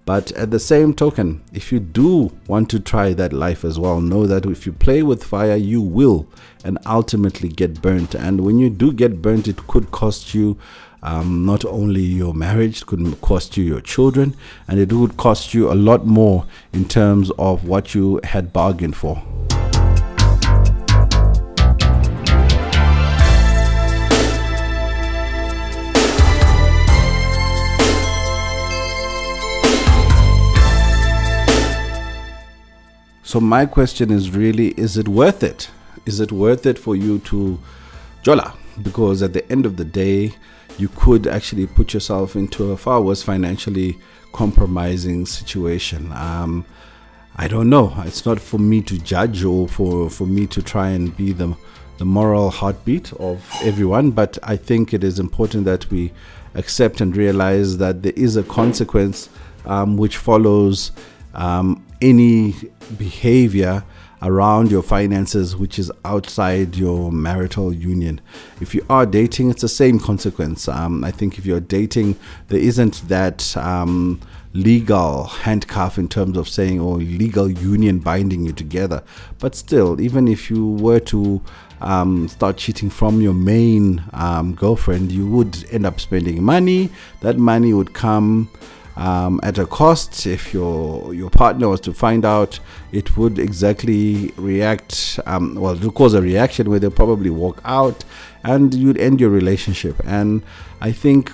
But 0.07 0.31
at 0.33 0.53
the 0.53 0.61
same 0.61 0.95
token, 0.95 1.43
if 1.53 1.73
you 1.73 1.81
do 1.81 2.33
want 2.47 2.71
to 2.71 2.79
try 2.79 3.13
that 3.15 3.33
life 3.33 3.65
as 3.65 3.77
well, 3.77 4.01
know 4.01 4.25
that 4.27 4.47
if 4.47 4.65
you 4.65 4.73
play 4.73 5.03
with 5.03 5.25
fire, 5.25 5.57
you 5.57 5.83
will 5.83 6.29
and 6.65 6.79
ultimately 6.87 7.49
get 7.49 7.83
burnt. 7.83 8.15
And 8.15 8.43
when 8.43 8.59
you 8.59 8.71
do 8.71 8.93
get 8.93 9.21
burnt, 9.21 9.49
it 9.49 9.67
could 9.67 9.91
cost 9.91 10.33
you 10.33 10.57
um, 11.03 11.45
not 11.45 11.65
only 11.65 12.03
your 12.03 12.35
marriage, 12.35 12.83
it 12.83 12.87
could 12.87 13.21
cost 13.21 13.57
you 13.57 13.65
your 13.65 13.81
children, 13.81 14.37
and 14.69 14.79
it 14.79 14.93
would 14.93 15.17
cost 15.17 15.55
you 15.55 15.71
a 15.71 15.75
lot 15.75 16.07
more 16.07 16.47
in 16.73 16.87
terms 16.87 17.33
of 17.37 17.65
what 17.65 17.95
you 17.95 18.21
had 18.23 18.53
bargained 18.53 18.97
for. 18.97 19.21
So 33.27 33.41
my 33.41 33.67
question 33.67 34.13
is 34.13 34.31
really 34.31 34.69
is 34.77 34.97
it 34.97 35.09
worth 35.09 35.43
it? 35.43 35.69
Is 36.07 36.21
it 36.21 36.31
worth 36.31 36.65
it 36.65 36.79
for 36.79 36.95
you 36.95 37.19
to 37.31 37.59
jola? 38.23 38.55
Because 38.85 39.21
at 39.21 39.33
the 39.33 39.51
end 39.51 39.67
of 39.67 39.77
the 39.77 39.85
day, 39.85 40.33
you 40.79 40.89
could 40.91 41.27
actually 41.27 41.67
put 41.67 41.93
yourself 41.93 42.37
into 42.37 42.71
a 42.71 42.77
far 42.77 43.03
worse 43.03 43.25
financially 43.25 43.99
compromising 44.33 45.27
situation. 45.27 46.13
Um, 46.13 46.65
I 47.35 47.49
don't 47.49 47.69
know. 47.69 47.93
It's 48.07 48.25
not 48.25 48.39
for 48.39 48.59
me 48.59 48.81
to 48.83 48.97
judge 48.97 49.43
or 49.43 49.67
for, 49.67 50.09
for 50.09 50.29
me 50.29 50.47
to 50.47 50.63
try 50.63 50.91
and 50.91 51.15
be 51.17 51.33
the, 51.33 51.57
the 51.99 52.05
moral 52.05 52.51
heartbeat 52.51 53.13
of 53.15 53.45
everyone, 53.65 54.13
but 54.13 54.39
I 54.45 54.57
think 54.57 54.95
it 54.95 55.03
is 55.03 55.19
important 55.19 55.65
that 55.65 55.91
we 55.91 56.13
accept 56.55 57.01
and 57.01 57.17
realize 57.17 57.79
that 57.79 58.05
there 58.05 58.15
is 58.15 58.37
a 58.37 58.45
consequence 58.45 59.29
um, 59.65 59.97
which 59.97 60.17
follows 60.17 60.93
um, 61.35 61.86
any 62.01 62.55
behavior 62.99 63.85
around 64.23 64.71
your 64.71 64.83
finances 64.83 65.55
which 65.55 65.79
is 65.79 65.93
outside 66.05 66.75
your 66.77 67.13
marital 67.13 67.73
union. 67.73 68.21
If 68.61 68.75
you 68.75 68.85
are 68.89 69.07
dating, 69.07 69.51
it's 69.51 69.63
the 69.63 69.69
same 69.69 69.99
consequence. 69.99 70.69
Um, 70.69 71.05
I 71.05 71.11
think 71.11 71.39
if 71.39 71.47
you're 71.47 71.61
dating, 71.61 72.17
there 72.49 72.59
isn't 72.59 73.07
that 73.09 73.57
um, 73.57 74.21
legal 74.53 75.25
handcuff 75.25 75.99
in 75.99 76.09
terms 76.09 76.37
of 76.39 76.49
saying 76.49 76.81
or 76.81 76.97
legal 76.97 77.51
union 77.51 77.99
binding 77.99 78.45
you 78.47 78.53
together. 78.53 79.03
But 79.39 79.55
still, 79.55 80.01
even 80.01 80.29
if 80.29 80.51
you 80.51 80.73
were 80.73 81.01
to 81.01 81.43
um, 81.83 82.29
start 82.29 82.57
cheating 82.57 82.89
from 82.89 83.21
your 83.21 83.35
main 83.35 84.03
um, 84.13 84.55
girlfriend, 84.55 85.13
you 85.13 85.27
would 85.29 85.67
end 85.71 85.85
up 85.85 86.01
spending 86.01 86.43
money. 86.43 86.89
That 87.21 87.37
money 87.37 87.75
would 87.75 87.93
come 87.93 88.51
um, 88.97 89.41
at 89.43 89.59
a 89.59 89.67
cost. 89.67 90.27
If 90.27 90.53
your 90.53 91.15
your 91.15 91.31
partner 91.31 91.69
was 91.69 91.81
to 91.83 91.93
find 91.93 92.25
out, 92.25 92.59
it 92.93 93.17
would 93.17 93.39
exactly 93.39 94.33
react. 94.37 95.21
Um, 95.27 95.55
well, 95.55 95.77
would 95.77 95.95
cause 95.95 96.15
a 96.15 96.23
reaction 96.23 96.71
where 96.71 96.79
they'll 96.79 96.91
probably 96.91 97.31
walk 97.31 97.61
out, 97.65 98.05
and 98.45 98.75
you'd 98.75 98.99
end 98.99 99.21
your 99.21 99.31
relationship. 99.31 100.01
And 100.05 100.43
I 100.81 100.93
think 100.93 101.33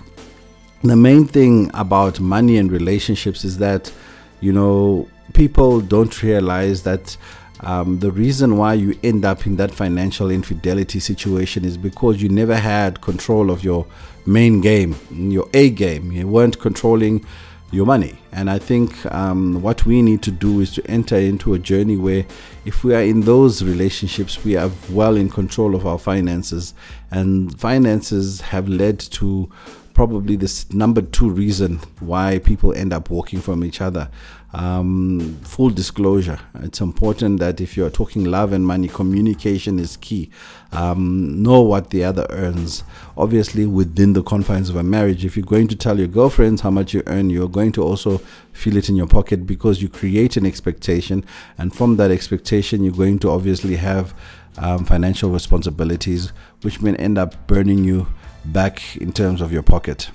the 0.82 0.96
main 0.96 1.26
thing 1.26 1.70
about 1.74 2.20
money 2.20 2.56
and 2.56 2.70
relationships 2.70 3.44
is 3.44 3.58
that 3.58 3.92
you 4.40 4.52
know 4.52 5.08
people 5.32 5.80
don't 5.80 6.22
realize 6.22 6.82
that 6.82 7.16
um, 7.60 8.00
the 8.00 8.10
reason 8.10 8.56
why 8.56 8.74
you 8.74 8.98
end 9.04 9.24
up 9.24 9.46
in 9.46 9.54
that 9.56 9.70
financial 9.70 10.32
infidelity 10.32 10.98
situation 10.98 11.64
is 11.64 11.76
because 11.76 12.20
you 12.20 12.28
never 12.28 12.56
had 12.56 13.00
control 13.00 13.52
of 13.52 13.62
your 13.62 13.86
main 14.26 14.60
game, 14.60 14.96
your 15.10 15.48
A 15.54 15.70
game. 15.70 16.10
You 16.10 16.26
weren't 16.26 16.58
controlling 16.58 17.24
your 17.72 17.86
money. 17.86 18.18
And 18.32 18.48
I 18.48 18.58
think 18.58 19.04
um, 19.12 19.62
what 19.62 19.84
we 19.86 20.02
need 20.02 20.22
to 20.22 20.30
do 20.30 20.60
is 20.60 20.72
to 20.74 20.86
enter 20.86 21.16
into 21.16 21.54
a 21.54 21.58
journey 21.58 21.96
where, 21.96 22.24
if 22.64 22.84
we 22.84 22.94
are 22.94 23.02
in 23.02 23.22
those 23.22 23.64
relationships, 23.64 24.44
we 24.44 24.56
are 24.56 24.70
well 24.90 25.16
in 25.16 25.30
control 25.30 25.74
of 25.74 25.86
our 25.86 25.98
finances. 25.98 26.74
And 27.10 27.58
finances 27.58 28.42
have 28.42 28.68
led 28.68 29.00
to 29.00 29.50
probably 29.94 30.36
this 30.36 30.72
number 30.72 31.02
two 31.02 31.28
reason 31.28 31.78
why 32.00 32.38
people 32.38 32.72
end 32.72 32.92
up 32.92 33.10
walking 33.10 33.40
from 33.40 33.64
each 33.64 33.80
other. 33.80 34.10
Um, 34.54 35.38
full 35.42 35.70
disclosure 35.70 36.38
it's 36.56 36.80
important 36.80 37.40
that 37.40 37.60
if 37.60 37.76
you're 37.76 37.90
talking 37.90 38.24
love 38.24 38.52
and 38.52 38.66
money, 38.66 38.88
communication 38.88 39.78
is 39.78 39.96
key. 39.96 40.30
Um, 40.72 41.42
know 41.42 41.62
what 41.62 41.90
the 41.90 42.04
other 42.04 42.26
earns, 42.30 42.84
obviously, 43.16 43.66
within 43.66 44.12
the 44.12 44.22
confines 44.22 44.68
of 44.68 44.76
a 44.76 44.82
marriage. 44.82 45.24
If 45.24 45.36
you're 45.36 45.46
going 45.46 45.68
to 45.68 45.76
tell 45.76 45.98
your 45.98 46.08
girlfriends 46.08 46.60
how 46.60 46.70
much 46.70 46.94
you 46.94 47.02
earn, 47.06 47.30
you're 47.30 47.48
going 47.48 47.72
to 47.72 47.82
also 47.82 48.18
feel 48.52 48.76
it 48.76 48.88
in 48.88 48.96
your 48.96 49.06
pocket 49.06 49.46
because 49.46 49.82
you 49.82 49.88
create 49.88 50.36
an 50.36 50.46
expectation, 50.46 51.24
and 51.58 51.74
from 51.74 51.96
that 51.96 52.10
expectation, 52.10 52.84
you're 52.84 52.94
going 52.94 53.18
to 53.20 53.30
obviously 53.30 53.76
have 53.76 54.14
um, 54.58 54.84
financial 54.84 55.30
responsibilities, 55.30 56.32
which 56.62 56.80
may 56.80 56.94
end 56.96 57.18
up 57.18 57.46
burning 57.46 57.84
you 57.84 58.06
back 58.44 58.96
in 58.96 59.12
terms 59.12 59.40
of 59.40 59.52
your 59.52 59.62
pocket. 59.62 60.10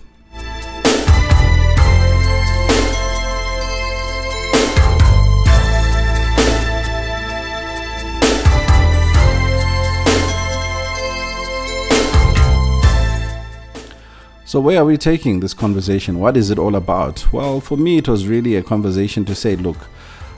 So, 14.47 14.61
where 14.61 14.79
are 14.79 14.85
we 14.85 14.95
taking 14.95 15.41
this 15.41 15.53
conversation? 15.53 16.19
What 16.19 16.37
is 16.37 16.51
it 16.51 16.57
all 16.57 16.77
about? 16.77 17.33
Well, 17.33 17.59
for 17.59 17.75
me, 17.75 17.97
it 17.97 18.07
was 18.07 18.27
really 18.27 18.55
a 18.55 18.63
conversation 18.63 19.25
to 19.25 19.35
say, 19.35 19.57
look, 19.57 19.75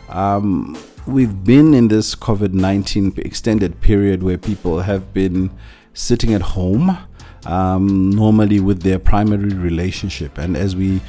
um, 0.10 0.76
we've 1.06 1.44
been 1.44 1.76
in 1.76 1.90
this 1.90 2.16
COVID 2.16 2.52
19 2.52 3.14
extended 3.18 3.82
period 3.82 4.24
where 4.24 4.40
people 4.40 4.80
have 4.80 5.14
been 5.14 5.52
sitting 5.94 6.34
at 6.34 6.42
home 6.42 6.98
um, 7.46 8.10
normally 8.10 8.60
with 8.60 8.82
their 8.82 8.98
primary 8.98 9.54
relationship. 9.54 10.40
And 10.40 10.58
as 10.58 10.76
we 10.76 11.02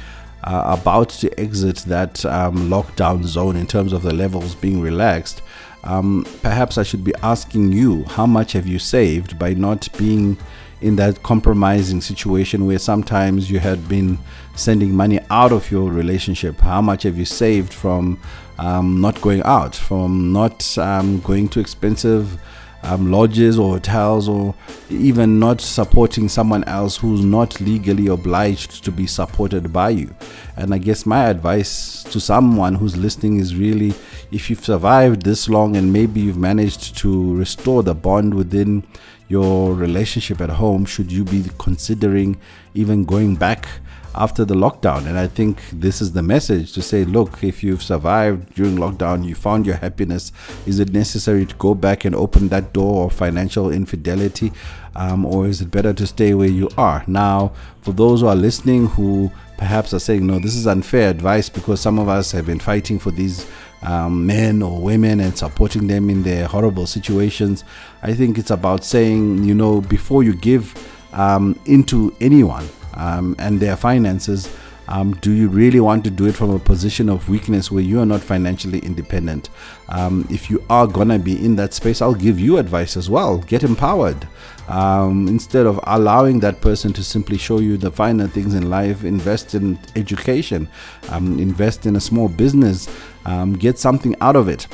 are 0.43 0.77
about 0.77 1.09
to 1.09 1.39
exit 1.39 1.77
that 1.87 2.23
um, 2.25 2.69
lockdown 2.69 3.23
zone 3.23 3.55
in 3.55 3.65
terms 3.65 3.93
of 3.93 4.03
the 4.03 4.13
levels 4.13 4.53
being 4.53 4.79
relaxed, 4.79 5.41
um, 5.85 6.23
perhaps 6.43 6.77
I 6.77 6.83
should 6.83 7.03
be 7.03 7.15
asking 7.23 7.71
you 7.71 8.03
how 8.03 8.27
much 8.27 8.51
have 8.51 8.67
you 8.67 8.77
saved 8.77 9.39
by 9.39 9.55
not 9.55 9.87
being 9.97 10.37
in 10.81 10.95
that 10.95 11.21
compromising 11.23 12.01
situation 12.01 12.65
where 12.65 12.79
sometimes 12.79 13.49
you 13.49 13.59
had 13.59 13.87
been 13.87 14.17
sending 14.55 14.93
money 14.93 15.19
out 15.29 15.51
of 15.51 15.69
your 15.71 15.91
relationship? 15.91 16.59
How 16.59 16.81
much 16.81 17.03
have 17.03 17.17
you 17.17 17.25
saved 17.25 17.73
from 17.73 18.19
um, 18.57 19.01
not 19.01 19.19
going 19.21 19.41
out, 19.43 19.75
from 19.75 20.31
not 20.33 20.77
um, 20.77 21.19
going 21.21 21.49
to 21.49 21.59
expensive 21.59 22.39
um, 22.83 23.11
lodges 23.11 23.59
or 23.59 23.73
hotels 23.73 24.27
or 24.27 24.55
even 24.89 25.39
not 25.39 25.61
supporting 25.61 26.27
someone 26.27 26.63
else 26.65 26.97
who's 26.97 27.23
not 27.23 27.59
legally 27.61 28.07
obliged 28.07 28.83
to 28.83 28.91
be 28.91 29.05
supported 29.05 29.71
by 29.71 29.89
you. 29.89 30.13
And 30.57 30.73
I 30.73 30.77
guess 30.77 31.05
my 31.05 31.25
advice 31.29 32.03
to 32.03 32.19
someone 32.19 32.75
who's 32.75 32.97
listening 32.97 33.39
is 33.39 33.55
really 33.55 33.93
if 34.31 34.49
you've 34.49 34.63
survived 34.63 35.23
this 35.23 35.49
long 35.49 35.75
and 35.75 35.91
maybe 35.91 36.21
you've 36.21 36.37
managed 36.37 36.97
to 36.97 37.35
restore 37.35 37.83
the 37.83 37.95
bond 37.95 38.33
within 38.33 38.83
your 39.31 39.73
relationship 39.73 40.41
at 40.41 40.49
home, 40.49 40.83
should 40.85 41.11
you 41.11 41.23
be 41.23 41.45
considering 41.57 42.39
even 42.73 43.05
going 43.05 43.35
back? 43.35 43.67
after 44.13 44.43
the 44.43 44.55
lockdown. 44.55 45.05
And 45.07 45.17
I 45.17 45.27
think 45.27 45.61
this 45.71 46.01
is 46.01 46.11
the 46.11 46.21
message 46.21 46.73
to 46.73 46.81
say, 46.81 47.05
look, 47.05 47.43
if 47.43 47.63
you've 47.63 47.83
survived 47.83 48.53
during 48.55 48.75
lockdown, 48.75 49.25
you 49.25 49.35
found 49.35 49.65
your 49.65 49.77
happiness, 49.77 50.31
is 50.65 50.79
it 50.79 50.91
necessary 50.91 51.45
to 51.45 51.55
go 51.55 51.73
back 51.73 52.05
and 52.05 52.15
open 52.15 52.49
that 52.49 52.73
door 52.73 53.05
of 53.05 53.13
financial 53.13 53.71
infidelity? 53.71 54.51
Um, 54.95 55.25
or 55.25 55.47
is 55.47 55.61
it 55.61 55.71
better 55.71 55.93
to 55.93 56.05
stay 56.05 56.33
where 56.33 56.49
you 56.49 56.69
are? 56.77 57.03
Now, 57.07 57.53
for 57.81 57.93
those 57.93 58.21
who 58.21 58.27
are 58.27 58.35
listening 58.35 58.87
who 58.87 59.31
perhaps 59.57 59.93
are 59.93 59.99
saying, 59.99 60.25
no, 60.25 60.39
this 60.39 60.55
is 60.55 60.67
unfair 60.67 61.09
advice 61.09 61.47
because 61.47 61.79
some 61.79 61.99
of 61.99 62.09
us 62.09 62.31
have 62.31 62.45
been 62.45 62.59
fighting 62.59 62.99
for 62.99 63.11
these 63.11 63.47
um, 63.83 64.25
men 64.25 64.61
or 64.61 64.79
women 64.79 65.19
and 65.19 65.37
supporting 65.37 65.87
them 65.87 66.09
in 66.09 66.23
their 66.23 66.47
horrible 66.47 66.85
situations. 66.85 67.63
I 68.03 68.13
think 68.13 68.37
it's 68.37 68.51
about 68.51 68.83
saying, 68.83 69.43
you 69.43 69.53
know, 69.53 69.81
before 69.81 70.23
you 70.23 70.35
give 70.35 70.75
um, 71.13 71.59
into 71.65 72.15
anyone, 72.21 72.67
um, 72.93 73.35
and 73.39 73.59
their 73.59 73.75
finances, 73.75 74.53
um, 74.87 75.13
do 75.15 75.31
you 75.31 75.47
really 75.47 75.79
want 75.79 76.03
to 76.03 76.09
do 76.09 76.25
it 76.25 76.35
from 76.35 76.49
a 76.49 76.59
position 76.59 77.07
of 77.09 77.29
weakness 77.29 77.71
where 77.71 77.83
you 77.83 77.99
are 78.01 78.05
not 78.05 78.21
financially 78.21 78.79
independent? 78.79 79.49
Um, 79.91 80.25
if 80.29 80.49
you 80.49 80.63
are 80.69 80.87
gonna 80.87 81.19
be 81.19 81.43
in 81.43 81.55
that 81.57 81.73
space, 81.73 82.01
I'll 82.01 82.15
give 82.15 82.39
you 82.39 82.57
advice 82.57 82.95
as 82.95 83.09
well. 83.09 83.39
Get 83.39 83.63
empowered. 83.63 84.27
Um, 84.69 85.27
instead 85.27 85.65
of 85.65 85.79
allowing 85.83 86.39
that 86.39 86.61
person 86.61 86.93
to 86.93 87.03
simply 87.03 87.37
show 87.37 87.59
you 87.59 87.75
the 87.75 87.91
finer 87.91 88.27
things 88.27 88.55
in 88.55 88.69
life, 88.69 89.03
invest 89.03 89.53
in 89.53 89.77
education, 89.97 90.69
um, 91.09 91.39
invest 91.39 91.85
in 91.85 91.97
a 91.97 91.99
small 91.99 92.29
business, 92.29 92.87
um, 93.25 93.53
get 93.53 93.77
something 93.77 94.15
out 94.21 94.37
of 94.37 94.47
it. 94.47 94.67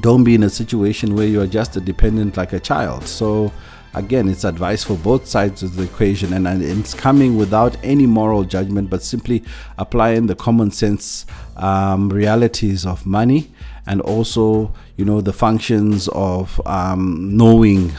Don't 0.00 0.22
be 0.22 0.34
in 0.34 0.42
a 0.42 0.50
situation 0.50 1.14
where 1.14 1.26
you 1.26 1.40
are 1.40 1.46
just 1.46 1.76
a 1.76 1.80
dependent 1.80 2.36
like 2.36 2.52
a 2.52 2.60
child. 2.60 3.04
So, 3.04 3.52
again 3.94 4.28
it's 4.28 4.44
advice 4.44 4.82
for 4.82 4.96
both 4.96 5.26
sides 5.26 5.62
of 5.62 5.76
the 5.76 5.82
equation 5.82 6.32
and, 6.32 6.46
and 6.46 6.62
it's 6.62 6.94
coming 6.94 7.36
without 7.36 7.76
any 7.82 8.06
moral 8.06 8.42
judgment 8.42 8.88
but 8.88 9.02
simply 9.02 9.42
applying 9.78 10.26
the 10.26 10.34
common 10.34 10.70
sense 10.70 11.26
um, 11.56 12.08
realities 12.08 12.86
of 12.86 13.04
money 13.04 13.50
and 13.86 14.00
also 14.02 14.72
you 14.96 15.04
know 15.04 15.20
the 15.20 15.32
functions 15.32 16.08
of 16.08 16.60
um, 16.66 17.36
knowing 17.36 17.92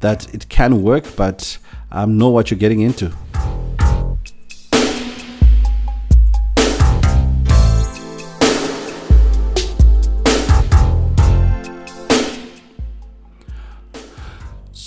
that 0.00 0.32
it 0.34 0.48
can 0.48 0.82
work 0.82 1.04
but 1.16 1.58
um, 1.92 2.18
know 2.18 2.28
what 2.28 2.50
you're 2.50 2.58
getting 2.58 2.80
into 2.80 3.12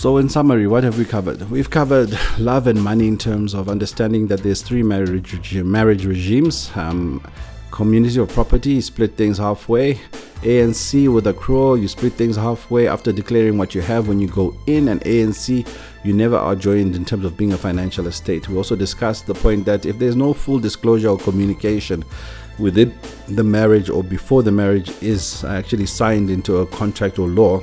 So, 0.01 0.15
in 0.15 0.29
summary, 0.29 0.65
what 0.65 0.85
have 0.85 0.97
we 0.97 1.03
covered? 1.03 1.51
We've 1.51 1.69
covered 1.69 2.17
love 2.39 2.67
and 2.67 2.81
money 2.81 3.09
in 3.09 3.17
terms 3.17 3.53
of 3.53 3.67
understanding 3.67 4.27
that 4.27 4.43
there's 4.43 4.61
three 4.61 4.81
marriage 4.81 5.53
marriage 5.61 6.05
regimes. 6.05 6.71
Um, 6.75 7.21
community 7.69 8.17
of 8.17 8.29
property, 8.29 8.79
split 8.79 9.17
things 9.17 9.39
halfway. 9.39 9.99
ANC 10.41 11.13
with 11.13 11.25
accrual, 11.25 11.79
you 11.81 11.89
split 11.89 12.13
things 12.13 12.37
halfway 12.37 12.87
after 12.87 13.11
declaring 13.11 13.57
what 13.57 13.75
you 13.75 13.81
have 13.81 14.07
when 14.07 14.19
you 14.19 14.27
go 14.29 14.55
in. 14.67 14.87
And 14.87 15.01
ANC, 15.01 15.67
you 16.05 16.13
never 16.13 16.37
are 16.37 16.55
joined 16.55 16.95
in 16.95 17.03
terms 17.03 17.25
of 17.25 17.35
being 17.35 17.51
a 17.51 17.57
financial 17.57 18.07
estate. 18.07 18.47
We 18.47 18.55
also 18.55 18.75
discussed 18.77 19.27
the 19.27 19.33
point 19.33 19.65
that 19.65 19.85
if 19.85 19.99
there's 19.99 20.15
no 20.15 20.33
full 20.33 20.59
disclosure 20.59 21.09
or 21.09 21.17
communication 21.17 22.05
within 22.57 22.97
the 23.27 23.43
marriage 23.43 23.89
or 23.89 24.01
before 24.01 24.41
the 24.41 24.51
marriage 24.51 24.89
is 25.01 25.43
actually 25.43 25.85
signed 25.85 26.29
into 26.29 26.57
a 26.57 26.67
contract 26.67 27.19
or 27.19 27.27
law, 27.27 27.61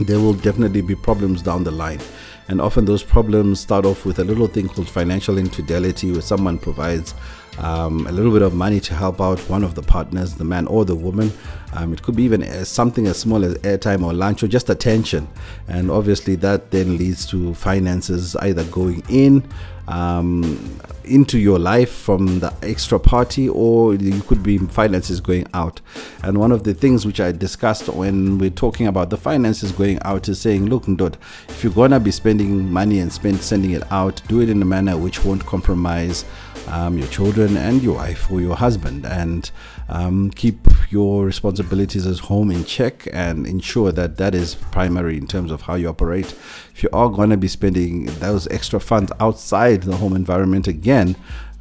there 0.00 0.20
will 0.20 0.34
definitely 0.34 0.82
be 0.82 0.94
problems 0.94 1.42
down 1.42 1.64
the 1.64 1.70
line. 1.72 2.00
And 2.46 2.60
often 2.60 2.84
those 2.84 3.02
problems 3.02 3.60
start 3.60 3.84
off 3.84 4.06
with 4.06 4.20
a 4.20 4.24
little 4.24 4.46
thing 4.46 4.68
called 4.68 4.88
financial 4.88 5.36
infidelity, 5.36 6.12
where 6.12 6.22
someone 6.22 6.58
provides 6.58 7.14
um, 7.58 8.06
a 8.06 8.12
little 8.12 8.32
bit 8.32 8.42
of 8.42 8.54
money 8.54 8.80
to 8.80 8.94
help 8.94 9.20
out 9.20 9.38
one 9.48 9.64
of 9.64 9.74
the 9.74 9.82
partners, 9.82 10.34
the 10.34 10.44
man 10.44 10.66
or 10.66 10.84
the 10.84 10.94
woman. 10.94 11.32
Um, 11.74 11.92
it 11.92 12.02
could 12.02 12.16
be 12.16 12.22
even 12.22 12.42
as 12.42 12.68
something 12.68 13.06
as 13.06 13.18
small 13.18 13.44
as 13.44 13.54
airtime 13.58 14.04
or 14.04 14.12
lunch 14.12 14.42
or 14.42 14.48
just 14.48 14.70
attention. 14.70 15.28
And 15.66 15.90
obviously, 15.90 16.36
that 16.36 16.70
then 16.70 16.96
leads 16.96 17.26
to 17.26 17.54
finances 17.54 18.36
either 18.36 18.64
going 18.64 19.02
in 19.08 19.48
um, 19.88 20.78
into 21.04 21.38
your 21.38 21.58
life 21.58 21.90
from 21.90 22.40
the 22.40 22.52
extra 22.62 23.00
party, 23.00 23.48
or 23.48 23.94
you 23.94 24.20
could 24.22 24.42
be 24.42 24.58
finances 24.58 25.20
going 25.20 25.46
out. 25.54 25.80
And 26.22 26.38
one 26.38 26.52
of 26.52 26.64
the 26.64 26.74
things 26.74 27.06
which 27.06 27.20
I 27.20 27.32
discussed 27.32 27.88
when 27.88 28.38
we're 28.38 28.50
talking 28.50 28.86
about 28.86 29.08
the 29.08 29.16
finances 29.16 29.72
going 29.72 29.98
out 30.02 30.28
is 30.28 30.38
saying, 30.40 30.66
look, 30.66 30.84
Ndod, 30.84 31.14
if 31.48 31.64
you're 31.64 31.72
gonna 31.72 31.98
be 31.98 32.10
spending 32.10 32.70
money 32.70 33.00
and 33.00 33.10
spend 33.10 33.40
sending 33.40 33.70
it 33.70 33.90
out, 33.90 34.20
do 34.28 34.40
it 34.42 34.50
in 34.50 34.60
a 34.60 34.66
manner 34.66 34.96
which 34.96 35.24
won't 35.24 35.44
compromise 35.46 36.24
um, 36.68 36.98
your 36.98 37.08
children 37.08 37.56
and 37.56 37.82
your 37.82 37.94
wife 37.94 38.30
or 38.30 38.42
your 38.42 38.56
husband, 38.56 39.06
and 39.06 39.50
um, 39.88 40.30
keep 40.30 40.58
your 40.90 41.24
responsibilities 41.24 42.06
as 42.06 42.18
home 42.18 42.50
in 42.50 42.64
check 42.64 43.08
and 43.12 43.46
ensure 43.46 43.92
that 43.92 44.16
that 44.18 44.34
is 44.34 44.54
primary 44.54 45.16
in 45.16 45.26
terms 45.26 45.50
of 45.50 45.62
how 45.62 45.74
you 45.74 45.88
operate. 45.88 46.34
If 46.74 46.82
you 46.82 46.88
are 46.92 47.08
going 47.08 47.30
to 47.30 47.36
be 47.36 47.48
spending 47.48 48.06
those 48.06 48.46
extra 48.48 48.80
funds 48.80 49.12
outside 49.18 49.82
the 49.82 49.96
home 49.96 50.14
environment 50.14 50.68
again, 50.68 51.16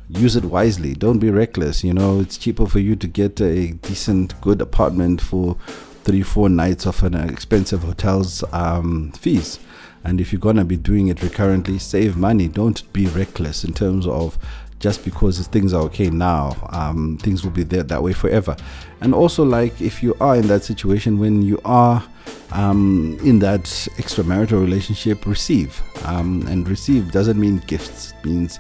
use 0.09 0.35
it 0.35 0.45
wisely. 0.45 0.93
Don't 0.93 1.19
be 1.19 1.29
reckless. 1.29 1.83
You 1.83 1.93
know, 1.93 2.19
it's 2.19 2.37
cheaper 2.37 2.65
for 2.65 2.79
you 2.79 2.95
to 2.95 3.07
get 3.07 3.39
a 3.41 3.71
decent, 3.71 4.39
good 4.41 4.61
apartment 4.61 5.21
for 5.21 5.57
three, 6.03 6.23
four 6.23 6.49
nights 6.49 6.85
of 6.85 7.03
an 7.03 7.15
expensive 7.15 7.83
hotel's 7.83 8.43
um, 8.53 9.11
fees. 9.13 9.59
And 10.03 10.21
if 10.21 10.31
you're 10.31 10.39
going 10.39 10.55
to 10.55 10.63
be 10.63 10.77
doing 10.77 11.09
it 11.09 11.21
recurrently, 11.21 11.79
save 11.79 12.15
money. 12.15 12.47
Don't 12.47 12.91
be 12.93 13.07
reckless 13.07 13.65
in 13.65 13.73
terms 13.73 14.07
of 14.07 14.37
just 14.79 15.03
because 15.03 15.45
things 15.47 15.73
are 15.73 15.81
okay 15.83 16.09
now, 16.09 16.55
um, 16.69 17.17
things 17.21 17.43
will 17.43 17.51
be 17.51 17.63
there 17.63 17.83
that 17.83 18.01
way 18.01 18.13
forever. 18.13 18.55
And 19.01 19.13
also, 19.13 19.43
like 19.43 19.81
if 19.81 20.03
you 20.03 20.15
are 20.19 20.35
in 20.35 20.47
that 20.47 20.63
situation 20.63 21.19
when 21.19 21.41
you 21.41 21.59
are 21.65 22.03
um, 22.51 23.17
in 23.23 23.39
that 23.39 23.63
extramarital 23.97 24.61
relationship, 24.61 25.25
receive. 25.25 25.81
Um, 26.05 26.45
and 26.47 26.67
receive 26.67 27.11
doesn't 27.11 27.39
mean 27.39 27.57
gifts, 27.67 28.13
it 28.13 28.25
means 28.25 28.59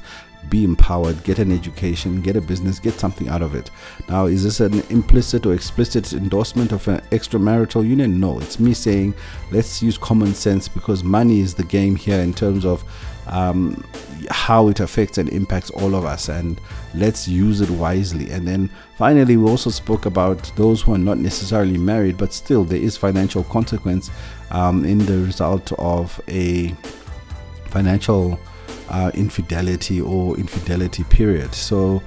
be 0.49 0.63
empowered, 0.63 1.21
get 1.23 1.39
an 1.39 1.51
education, 1.51 2.21
get 2.21 2.35
a 2.35 2.41
business, 2.41 2.79
get 2.79 2.93
something 2.93 3.27
out 3.27 3.41
of 3.41 3.53
it. 3.53 3.69
Now, 4.07 4.25
is 4.25 4.43
this 4.43 4.59
an 4.59 4.81
implicit 4.89 5.45
or 5.45 5.53
explicit 5.53 6.13
endorsement 6.13 6.71
of 6.71 6.87
an 6.87 7.01
extramarital 7.11 7.87
union? 7.87 8.19
No, 8.19 8.39
it's 8.39 8.59
me 8.59 8.73
saying 8.73 9.13
let's 9.51 9.81
use 9.83 9.97
common 9.97 10.33
sense 10.33 10.67
because 10.67 11.03
money 11.03 11.39
is 11.41 11.53
the 11.53 11.63
game 11.63 11.95
here 11.95 12.19
in 12.19 12.33
terms 12.33 12.65
of 12.65 12.83
um, 13.27 13.83
how 14.29 14.67
it 14.67 14.79
affects 14.79 15.17
and 15.17 15.29
impacts 15.29 15.69
all 15.69 15.95
of 15.95 16.05
us, 16.05 16.29
and 16.29 16.59
let's 16.93 17.27
use 17.27 17.61
it 17.61 17.69
wisely. 17.69 18.29
And 18.31 18.47
then 18.47 18.69
finally, 18.97 19.37
we 19.37 19.49
also 19.49 19.69
spoke 19.69 20.05
about 20.05 20.51
those 20.55 20.81
who 20.81 20.93
are 20.93 20.99
not 20.99 21.17
necessarily 21.17 21.77
married, 21.77 22.17
but 22.17 22.33
still 22.33 22.63
there 22.63 22.79
is 22.79 22.97
financial 22.97 23.43
consequence 23.43 24.09
um, 24.51 24.85
in 24.85 24.99
the 24.99 25.17
result 25.19 25.71
of 25.73 26.19
a 26.27 26.75
financial 27.69 28.39
uh, 28.89 29.11
infidelity 29.13 30.01
or 30.01 30.37
infidelity 30.37 31.03
period. 31.05 31.53
So, 31.53 32.01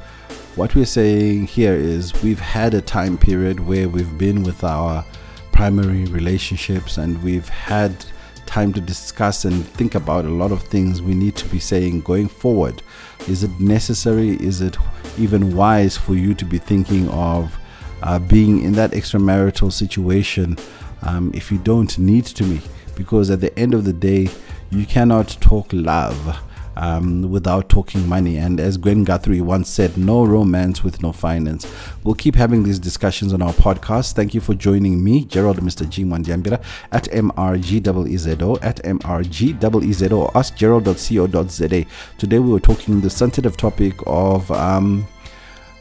what 0.57 0.75
we're 0.75 0.87
saying 0.87 1.47
here 1.47 1.75
is 1.75 2.13
we've 2.23 2.41
had 2.41 2.75
a 2.75 2.81
time 2.81 3.17
period 3.17 3.61
where 3.61 3.89
we've 3.89 4.19
been 4.19 4.43
with 4.43 4.65
our 4.65 5.05
primary 5.53 6.05
relationships 6.07 6.99
and 6.99 7.23
we've 7.23 7.49
had 7.49 8.05
time 8.51 8.73
to 8.73 8.81
discuss 8.81 9.45
and 9.45 9.65
think 9.65 9.95
about 9.95 10.25
a 10.25 10.29
lot 10.29 10.51
of 10.51 10.61
things 10.65 11.01
we 11.01 11.15
need 11.15 11.37
to 11.37 11.47
be 11.47 11.61
saying 11.61 12.01
going 12.01 12.27
forward. 12.27 12.83
Is 13.29 13.45
it 13.45 13.61
necessary? 13.61 14.31
Is 14.31 14.61
it 14.61 14.77
even 15.17 15.55
wise 15.55 15.97
for 15.97 16.17
you 16.17 16.35
to 16.35 16.45
be 16.45 16.59
thinking 16.59 17.09
of 17.11 17.57
uh, 18.03 18.19
being 18.19 18.65
in 18.65 18.73
that 18.73 18.91
extramarital 18.91 19.71
situation 19.71 20.59
um, 21.03 21.31
if 21.33 21.53
you 21.53 21.59
don't 21.59 21.97
need 21.97 22.27
to 22.27 22.43
be? 22.43 22.61
Because 22.97 23.31
at 23.31 23.41
the 23.41 23.57
end 23.57 23.73
of 23.73 23.85
the 23.85 23.93
day, 23.93 24.29
you 24.71 24.85
cannot 24.85 25.29
talk 25.41 25.69
love 25.73 26.37
um, 26.81 27.31
without 27.31 27.69
talking 27.69 28.09
money. 28.09 28.39
And 28.39 28.59
as 28.59 28.79
Gwen 28.79 29.05
Guthrie 29.05 29.43
once 29.43 29.69
said, 29.69 29.99
no 29.99 30.25
romance 30.25 30.83
with 30.83 31.03
no 31.03 31.13
finance. 31.13 31.71
We'll 32.03 32.15
keep 32.15 32.35
having 32.35 32.63
these 32.63 32.79
discussions 32.79 33.35
on 33.35 33.43
our 33.43 33.53
podcast. 33.53 34.15
Thank 34.15 34.33
you 34.35 34.41
for 34.41 34.55
joining 34.55 35.05
me, 35.05 35.27
Gerald 35.27 35.59
Mr. 35.61 35.87
G. 35.89 36.05
Mwandiambira, 36.05 36.63
at 36.91 37.05
MRGEZO, 37.05 38.59
at 38.63 38.83
MRGEZO, 38.83 40.13
or 40.13 40.31
askgerald.co.za. 40.35 41.87
Today 42.19 42.39
we 42.39 42.51
were 42.51 42.61
talking 42.61 43.01
the 43.03 43.11
sensitive 43.11 43.59
topic 43.59 43.95
of 44.07 44.51
um, 44.51 45.07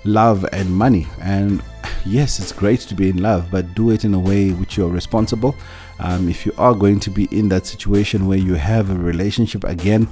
love 0.04 0.46
and 0.52 0.70
money. 0.70 1.08
And 1.22 1.64
yes, 2.06 2.40
it's 2.40 2.52
great 2.52 2.82
to 2.82 2.94
be 2.94 3.10
in 3.10 3.22
love, 3.22 3.50
but 3.50 3.74
do 3.74 3.92
it 3.92 4.04
in 4.04 4.14
a 4.14 4.20
way 4.20 4.52
which 4.52 4.76
you're 4.76 4.90
responsible. 4.90 5.56
Um, 6.02 6.28
if 6.28 6.46
you 6.46 6.54
are 6.58 6.74
going 6.74 7.00
to 7.02 7.10
be 7.10 7.30
in 7.32 7.48
that 7.50 7.66
situation 7.66 8.28
where 8.28 8.38
you 8.38 8.56
have 8.56 8.90
a 8.90 8.96
relationship 8.96 9.64
again, 9.64 10.10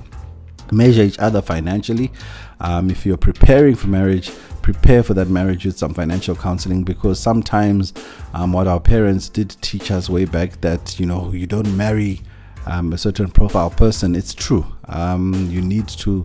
measure 0.72 1.04
each 1.04 1.20
other 1.20 1.42
financially. 1.42 2.12
Um, 2.60 2.90
if 2.90 3.06
you're 3.06 3.18
preparing 3.18 3.76
for 3.76 3.88
marriage, 3.88 4.32
prepare 4.62 5.04
for 5.04 5.14
that 5.14 5.30
marriage 5.30 5.66
with 5.66 5.78
some 5.78 5.94
financial 5.94 6.36
counseling 6.36 6.84
because 6.84 7.20
sometimes 7.20 7.94
um, 8.34 8.52
what 8.52 8.68
our 8.68 8.80
parents 8.80 9.30
did 9.30 9.56
teach 9.62 9.92
us 9.92 10.10
way 10.10 10.26
back 10.26 10.60
that 10.62 11.00
you 11.00 11.06
know 11.06 11.32
you 11.32 11.48
don't 11.48 11.76
marry 11.78 12.22
um, 12.66 12.94
a 12.94 12.98
certain 12.98 13.30
profile 13.30 13.70
person. 13.70 14.16
It's 14.16 14.34
true. 14.34 14.66
Um, 14.86 15.48
you 15.50 15.62
need 15.62 15.88
to 15.90 16.24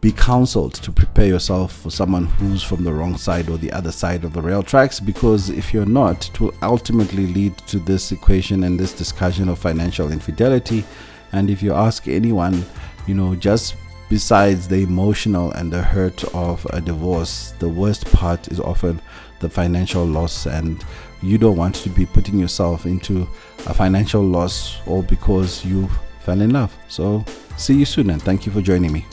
be 0.00 0.10
counseled 0.10 0.74
to 0.74 0.90
prepare 0.90 1.26
yourself 1.26 1.72
for 1.72 1.90
someone 1.90 2.26
who's 2.26 2.60
from 2.62 2.82
the 2.82 2.92
wrong 2.92 3.16
side 3.16 3.48
or 3.48 3.56
the 3.56 3.70
other 3.70 3.92
side 3.92 4.24
of 4.24 4.32
the 4.32 4.42
rail 4.42 4.60
tracks 4.60 4.98
because 4.98 5.48
if 5.48 5.72
you're 5.72 5.86
not, 5.86 6.28
it 6.28 6.40
will 6.40 6.52
ultimately 6.60 7.26
lead 7.28 7.56
to 7.58 7.78
this 7.78 8.10
equation 8.10 8.64
and 8.64 8.80
this 8.80 8.92
discussion 8.92 9.48
of 9.48 9.60
financial 9.60 10.10
infidelity. 10.10 10.82
And 11.30 11.48
if 11.48 11.62
you 11.62 11.72
ask 11.72 12.08
anyone, 12.08 12.64
you 13.06 13.14
know, 13.14 13.34
just 13.34 13.76
besides 14.08 14.68
the 14.68 14.82
emotional 14.82 15.50
and 15.52 15.72
the 15.72 15.82
hurt 15.82 16.22
of 16.34 16.66
a 16.70 16.80
divorce, 16.80 17.54
the 17.58 17.68
worst 17.68 18.04
part 18.12 18.48
is 18.48 18.60
often 18.60 19.00
the 19.40 19.48
financial 19.48 20.04
loss, 20.04 20.46
and 20.46 20.84
you 21.22 21.38
don't 21.38 21.56
want 21.56 21.74
to 21.74 21.88
be 21.88 22.06
putting 22.06 22.38
yourself 22.38 22.86
into 22.86 23.22
a 23.66 23.74
financial 23.74 24.22
loss 24.22 24.80
all 24.86 25.02
because 25.02 25.64
you 25.64 25.88
fell 26.20 26.40
in 26.40 26.50
love. 26.50 26.76
So, 26.88 27.24
see 27.56 27.74
you 27.74 27.84
soon, 27.84 28.10
and 28.10 28.22
thank 28.22 28.46
you 28.46 28.52
for 28.52 28.60
joining 28.60 28.92
me. 28.92 29.06